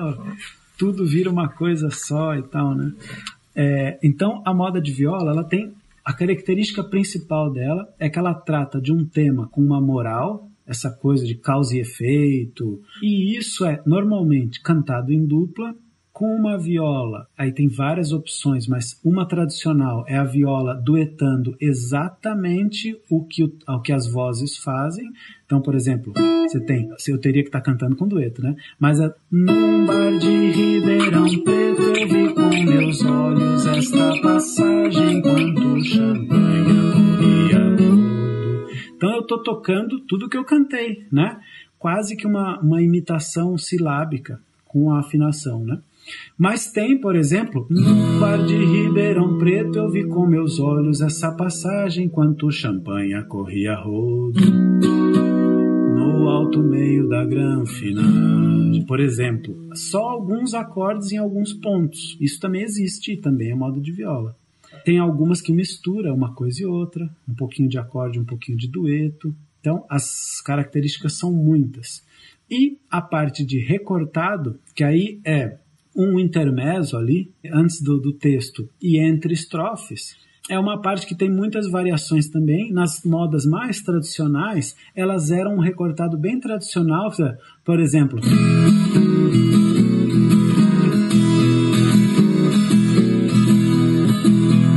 Tudo 0.77 1.05
vira 1.05 1.29
uma 1.29 1.49
coisa 1.49 1.89
só 1.89 2.35
e 2.35 2.43
tal, 2.43 2.75
né? 2.75 2.93
É, 3.55 3.99
então 4.03 4.41
a 4.45 4.53
moda 4.53 4.79
de 4.79 4.91
viola, 4.91 5.31
ela 5.31 5.43
tem 5.43 5.73
a 6.05 6.13
característica 6.13 6.83
principal 6.83 7.51
dela 7.51 7.88
é 7.99 8.09
que 8.09 8.17
ela 8.17 8.33
trata 8.33 8.81
de 8.81 8.91
um 8.91 9.05
tema 9.05 9.47
com 9.47 9.62
uma 9.62 9.81
moral, 9.81 10.49
essa 10.65 10.89
coisa 10.89 11.25
de 11.25 11.35
causa 11.35 11.75
e 11.75 11.81
efeito, 11.81 12.81
e 13.01 13.38
isso 13.38 13.65
é 13.65 13.81
normalmente 13.85 14.62
cantado 14.62 15.12
em 15.12 15.25
dupla 15.25 15.75
com 16.19 16.36
uma 16.36 16.58
viola, 16.58 17.29
aí 17.38 17.49
tem 17.49 17.69
várias 17.69 18.12
opções, 18.12 18.67
mas 18.67 18.99
uma 19.05 19.25
tradicional 19.25 20.03
é 20.05 20.17
a 20.17 20.25
viola 20.25 20.75
duetando 20.75 21.55
exatamente 21.62 22.99
o 23.10 23.23
que, 23.23 23.41
o, 23.45 23.79
que 23.79 23.93
as 23.93 24.05
vozes 24.05 24.58
fazem. 24.58 25.10
Então, 25.45 25.62
por 25.62 25.75
exemplo, 25.75 26.12
você 26.45 26.60
tem, 26.60 26.89
eu 27.08 27.17
teria 27.21 27.41
que 27.41 27.47
estar 27.47 27.62
tá 27.62 27.71
cantando 27.71 27.95
com 27.95 28.05
dueto, 28.05 28.43
né? 28.43 28.53
Mas 28.77 28.99
a 28.99 29.15
num 29.32 29.86
bar 29.86 30.19
de 30.19 30.51
Ribeirão 30.51 31.23
Preto 31.41 31.84
eu 31.84 32.08
vi 32.10 32.34
com 32.34 32.49
meus 32.69 33.01
olhos 33.05 33.65
esta 33.65 34.21
passagem 34.21 35.21
quando 35.21 35.82
champanhe 35.86 36.73
Então 38.97 39.12
eu 39.12 39.21
estou 39.21 39.41
tocando 39.41 40.01
tudo 40.01 40.27
que 40.27 40.36
eu 40.36 40.43
cantei, 40.43 41.08
né? 41.10 41.39
Quase 41.77 42.17
que 42.17 42.27
uma, 42.27 42.60
uma 42.60 42.82
imitação 42.82 43.58
silábica 43.58 44.41
com 44.65 44.91
a 44.91 44.99
afinação, 44.99 45.63
né? 45.63 45.79
Mas 46.38 46.72
tem, 46.72 47.00
por 47.00 47.15
exemplo, 47.15 47.67
no 47.69 48.19
bar 48.19 48.45
de 48.45 48.56
Ribeirão 48.56 49.38
Preto 49.38 49.78
eu 49.78 49.89
vi 49.89 50.08
com 50.08 50.26
meus 50.26 50.60
olhos 50.60 51.02
essa 51.02 51.32
passagem 51.32 52.06
enquanto 52.06 52.48
o 52.48 52.52
champanhe 52.52 53.22
corria 53.24 53.76
rodo 53.76 54.39
no 56.00 56.30
alto 56.30 56.63
meio 56.63 57.08
da 57.08 57.26
granfinagem. 57.26 58.86
Por 58.86 59.00
exemplo, 59.00 59.69
só 59.76 60.10
alguns 60.10 60.54
acordes 60.54 61.12
em 61.12 61.17
alguns 61.17 61.54
pontos. 61.54 62.17
Isso 62.19 62.39
também 62.39 62.63
existe, 62.63 63.17
também 63.17 63.52
é 63.52 63.56
modo 63.56 63.80
de 63.82 63.91
viola. 63.91 64.36
Tem 64.86 64.98
algumas 64.98 65.41
que 65.41 65.52
mistura 65.52 66.13
uma 66.13 66.34
coisa 66.34 66.62
e 66.62 66.65
outra, 66.65 67.10
um 67.28 67.34
pouquinho 67.34 67.67
de 67.67 67.78
acorde, 67.78 68.19
um 68.19 68.26
pouquinho 68.26 68.58
de 68.58 68.67
dueto. 68.67 69.36
Então, 69.60 69.86
as 69.89 70.41
características 70.41 71.17
são 71.17 71.32
muitas. 71.32 72.04
E 72.50 72.78
a 72.89 73.02
parte 73.02 73.45
de 73.45 73.60
recortado, 73.60 74.60
que 74.76 74.84
aí 74.84 75.19
é 75.24 75.58
um 75.95 76.19
intermezzo 76.19 76.97
ali, 76.97 77.32
antes 77.52 77.82
do, 77.82 78.00
do 78.00 78.13
texto 78.13 78.69
e 78.81 78.98
entre 78.98 79.33
estrofes, 79.33 80.15
é 80.50 80.58
uma 80.58 80.81
parte 80.81 81.06
que 81.06 81.15
tem 81.15 81.29
muitas 81.29 81.69
variações 81.69 82.27
também. 82.27 82.73
Nas 82.73 83.04
modas 83.04 83.46
mais 83.46 83.81
tradicionais, 83.81 84.75
elas 84.96 85.29
eram 85.29 85.56
um 85.56 85.60
recortado 85.60 86.17
bem 86.17 86.40
tradicional. 86.40 87.12
Por 87.63 87.79
exemplo. 87.79 88.19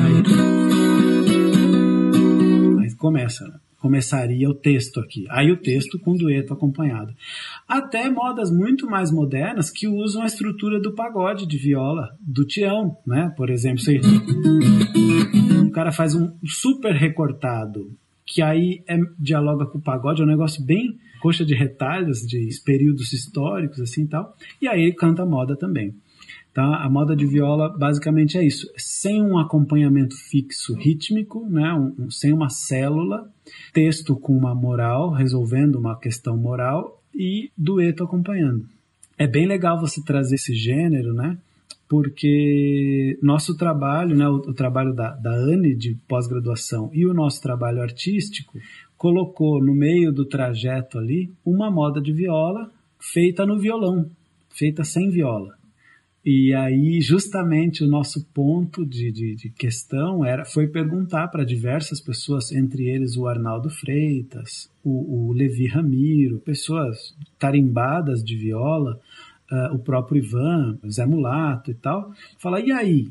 Aí, 0.04 0.22
aí 2.84 2.94
começa. 2.96 3.61
Começaria 3.82 4.48
o 4.48 4.54
texto 4.54 5.00
aqui. 5.00 5.26
Aí 5.28 5.50
o 5.50 5.56
texto 5.56 5.98
com 5.98 6.16
dueto 6.16 6.52
acompanhado. 6.52 7.12
Até 7.66 8.08
modas 8.08 8.48
muito 8.48 8.86
mais 8.86 9.10
modernas 9.10 9.72
que 9.72 9.88
usam 9.88 10.22
a 10.22 10.26
estrutura 10.26 10.80
do 10.80 10.94
pagode 10.94 11.48
de 11.48 11.58
viola, 11.58 12.16
do 12.20 12.46
tião, 12.46 12.96
né? 13.04 13.34
Por 13.36 13.50
exemplo, 13.50 13.80
se 13.80 14.00
o 15.66 15.70
cara 15.72 15.90
faz 15.90 16.14
um 16.14 16.32
super 16.46 16.94
recortado, 16.94 17.90
que 18.24 18.40
aí 18.40 18.84
é, 18.86 18.96
dialoga 19.18 19.66
com 19.66 19.78
o 19.78 19.82
pagode, 19.82 20.22
é 20.22 20.24
um 20.24 20.28
negócio 20.28 20.64
bem 20.64 20.96
coxa 21.20 21.44
de 21.44 21.54
retalhos 21.54 22.20
de 22.20 22.48
períodos 22.64 23.12
históricos 23.12 23.80
assim 23.80 24.04
e 24.04 24.08
tal. 24.08 24.36
E 24.60 24.68
aí 24.68 24.82
ele 24.82 24.92
canta 24.92 25.26
moda 25.26 25.56
também. 25.56 25.92
Tá? 26.54 26.84
A 26.84 26.90
moda 26.90 27.16
de 27.16 27.26
viola 27.26 27.70
basicamente 27.70 28.36
é 28.36 28.44
isso, 28.44 28.70
sem 28.76 29.22
um 29.22 29.38
acompanhamento 29.38 30.14
fixo 30.14 30.74
rítmico, 30.74 31.46
né? 31.48 31.72
Um, 31.72 32.04
um, 32.04 32.10
sem 32.10 32.30
uma 32.32 32.50
célula, 32.50 33.30
texto 33.72 34.14
com 34.14 34.36
uma 34.36 34.54
moral, 34.54 35.10
resolvendo 35.10 35.76
uma 35.76 35.98
questão 35.98 36.36
moral 36.36 37.02
e 37.14 37.50
dueto 37.56 38.04
acompanhando. 38.04 38.66
É 39.16 39.26
bem 39.26 39.46
legal 39.46 39.80
você 39.80 40.02
trazer 40.04 40.34
esse 40.34 40.54
gênero, 40.54 41.14
né? 41.14 41.38
porque 41.92 43.18
nosso 43.22 43.54
trabalho, 43.54 44.16
né, 44.16 44.26
o, 44.26 44.36
o 44.36 44.54
trabalho 44.54 44.94
da, 44.94 45.10
da 45.10 45.30
ANE 45.30 45.74
de 45.74 45.94
pós-graduação 46.08 46.90
e 46.94 47.04
o 47.04 47.12
nosso 47.12 47.42
trabalho 47.42 47.82
artístico 47.82 48.58
colocou 48.96 49.62
no 49.62 49.74
meio 49.74 50.10
do 50.10 50.24
trajeto 50.24 50.96
ali 50.96 51.30
uma 51.44 51.70
moda 51.70 52.00
de 52.00 52.10
viola 52.10 52.70
feita 52.98 53.44
no 53.44 53.58
violão, 53.58 54.08
feita 54.48 54.84
sem 54.84 55.10
viola. 55.10 55.54
E 56.24 56.54
aí, 56.54 57.00
justamente, 57.00 57.82
o 57.82 57.88
nosso 57.88 58.24
ponto 58.26 58.86
de, 58.86 59.10
de, 59.10 59.34
de 59.34 59.50
questão 59.50 60.24
era, 60.24 60.44
foi 60.44 60.68
perguntar 60.68 61.26
para 61.28 61.44
diversas 61.44 62.00
pessoas, 62.00 62.52
entre 62.52 62.88
eles 62.88 63.16
o 63.16 63.26
Arnaldo 63.26 63.68
Freitas, 63.68 64.70
o, 64.84 65.30
o 65.30 65.32
Levi 65.32 65.66
Ramiro, 65.66 66.38
pessoas 66.38 67.16
tarimbadas 67.40 68.22
de 68.22 68.36
viola, 68.36 69.00
uh, 69.50 69.74
o 69.74 69.80
próprio 69.80 70.22
Ivan, 70.22 70.78
Zé 70.88 71.04
Mulato 71.04 71.72
e 71.72 71.74
tal, 71.74 72.12
falar, 72.38 72.60
e 72.60 72.70
aí, 72.70 73.08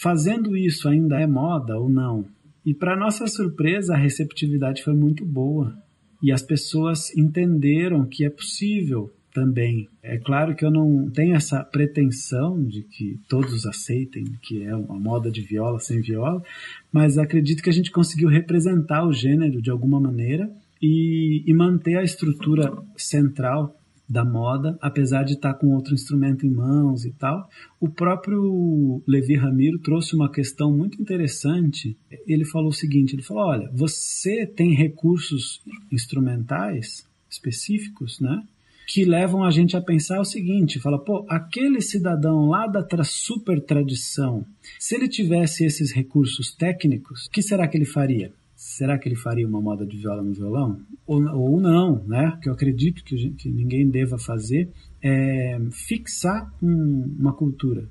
fazendo 0.00 0.56
isso 0.56 0.88
ainda 0.88 1.20
é 1.20 1.26
moda 1.26 1.78
ou 1.78 1.90
não? 1.90 2.24
E 2.64 2.72
para 2.72 2.96
nossa 2.96 3.26
surpresa, 3.26 3.94
a 3.94 3.98
receptividade 3.98 4.82
foi 4.82 4.94
muito 4.94 5.26
boa. 5.26 5.76
E 6.22 6.32
as 6.32 6.42
pessoas 6.42 7.14
entenderam 7.16 8.06
que 8.06 8.24
é 8.24 8.30
possível 8.30 9.12
também. 9.36 9.86
É 10.02 10.16
claro 10.16 10.56
que 10.56 10.64
eu 10.64 10.70
não 10.70 11.10
tenho 11.10 11.36
essa 11.36 11.62
pretensão 11.62 12.58
de 12.64 12.82
que 12.84 13.20
todos 13.28 13.66
aceitem 13.66 14.24
que 14.40 14.62
é 14.62 14.74
uma 14.74 14.98
moda 14.98 15.30
de 15.30 15.42
viola 15.42 15.78
sem 15.78 16.00
viola, 16.00 16.42
mas 16.90 17.18
acredito 17.18 17.62
que 17.62 17.68
a 17.68 17.72
gente 17.72 17.90
conseguiu 17.90 18.30
representar 18.30 19.06
o 19.06 19.12
gênero 19.12 19.60
de 19.60 19.70
alguma 19.70 20.00
maneira 20.00 20.50
e, 20.80 21.44
e 21.46 21.52
manter 21.52 21.98
a 21.98 22.02
estrutura 22.02 22.72
central 22.96 23.78
da 24.08 24.24
moda, 24.24 24.78
apesar 24.80 25.22
de 25.22 25.34
estar 25.34 25.52
com 25.54 25.74
outro 25.74 25.92
instrumento 25.92 26.46
em 26.46 26.50
mãos 26.50 27.04
e 27.04 27.12
tal. 27.12 27.46
O 27.78 27.90
próprio 27.90 29.02
Levi 29.06 29.34
Ramiro 29.34 29.78
trouxe 29.80 30.14
uma 30.14 30.32
questão 30.32 30.74
muito 30.74 31.02
interessante. 31.02 31.94
Ele 32.26 32.46
falou 32.46 32.70
o 32.70 32.72
seguinte: 32.72 33.14
ele 33.14 33.22
falou, 33.22 33.48
olha, 33.48 33.70
você 33.74 34.46
tem 34.46 34.72
recursos 34.72 35.60
instrumentais 35.92 37.06
específicos, 37.28 38.18
né? 38.18 38.42
Que 38.86 39.04
levam 39.04 39.42
a 39.42 39.50
gente 39.50 39.76
a 39.76 39.80
pensar 39.80 40.20
o 40.20 40.24
seguinte: 40.24 40.78
fala, 40.78 40.98
pô, 40.98 41.26
aquele 41.28 41.80
cidadão 41.80 42.48
lá 42.48 42.66
da 42.66 42.82
tra 42.82 43.04
super 43.04 43.60
tradição, 43.60 44.46
se 44.78 44.94
ele 44.94 45.08
tivesse 45.08 45.64
esses 45.64 45.92
recursos 45.92 46.54
técnicos, 46.54 47.26
o 47.26 47.30
que 47.30 47.42
será 47.42 47.66
que 47.66 47.76
ele 47.76 47.84
faria? 47.84 48.32
Será 48.54 48.98
que 48.98 49.06
ele 49.06 49.16
faria 49.16 49.46
uma 49.46 49.60
moda 49.60 49.84
de 49.84 49.98
viola 49.98 50.22
no 50.22 50.32
violão? 50.32 50.80
Ou, 51.06 51.22
ou 51.36 51.60
não, 51.60 52.02
né? 52.06 52.38
Que 52.42 52.48
eu 52.48 52.54
acredito 52.54 53.04
que, 53.04 53.30
que 53.32 53.50
ninguém 53.50 53.86
deva 53.88 54.16
fazer 54.18 54.70
é 55.02 55.58
fixar 55.70 56.50
um, 56.62 57.16
uma 57.18 57.34
cultura. 57.34 57.86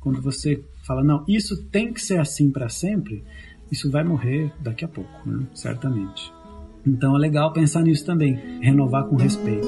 Quando 0.00 0.20
você 0.20 0.64
fala, 0.84 1.04
não, 1.04 1.24
isso 1.28 1.64
tem 1.68 1.92
que 1.92 2.00
ser 2.00 2.18
assim 2.18 2.50
para 2.50 2.68
sempre, 2.68 3.22
isso 3.70 3.88
vai 3.88 4.02
morrer 4.02 4.52
daqui 4.60 4.84
a 4.84 4.88
pouco, 4.88 5.28
né? 5.28 5.46
certamente. 5.54 6.32
Então 6.86 7.14
é 7.16 7.18
legal 7.18 7.52
pensar 7.52 7.82
nisso 7.82 8.04
também, 8.04 8.38
renovar 8.60 9.04
com 9.04 9.16
respeito. 9.16 9.66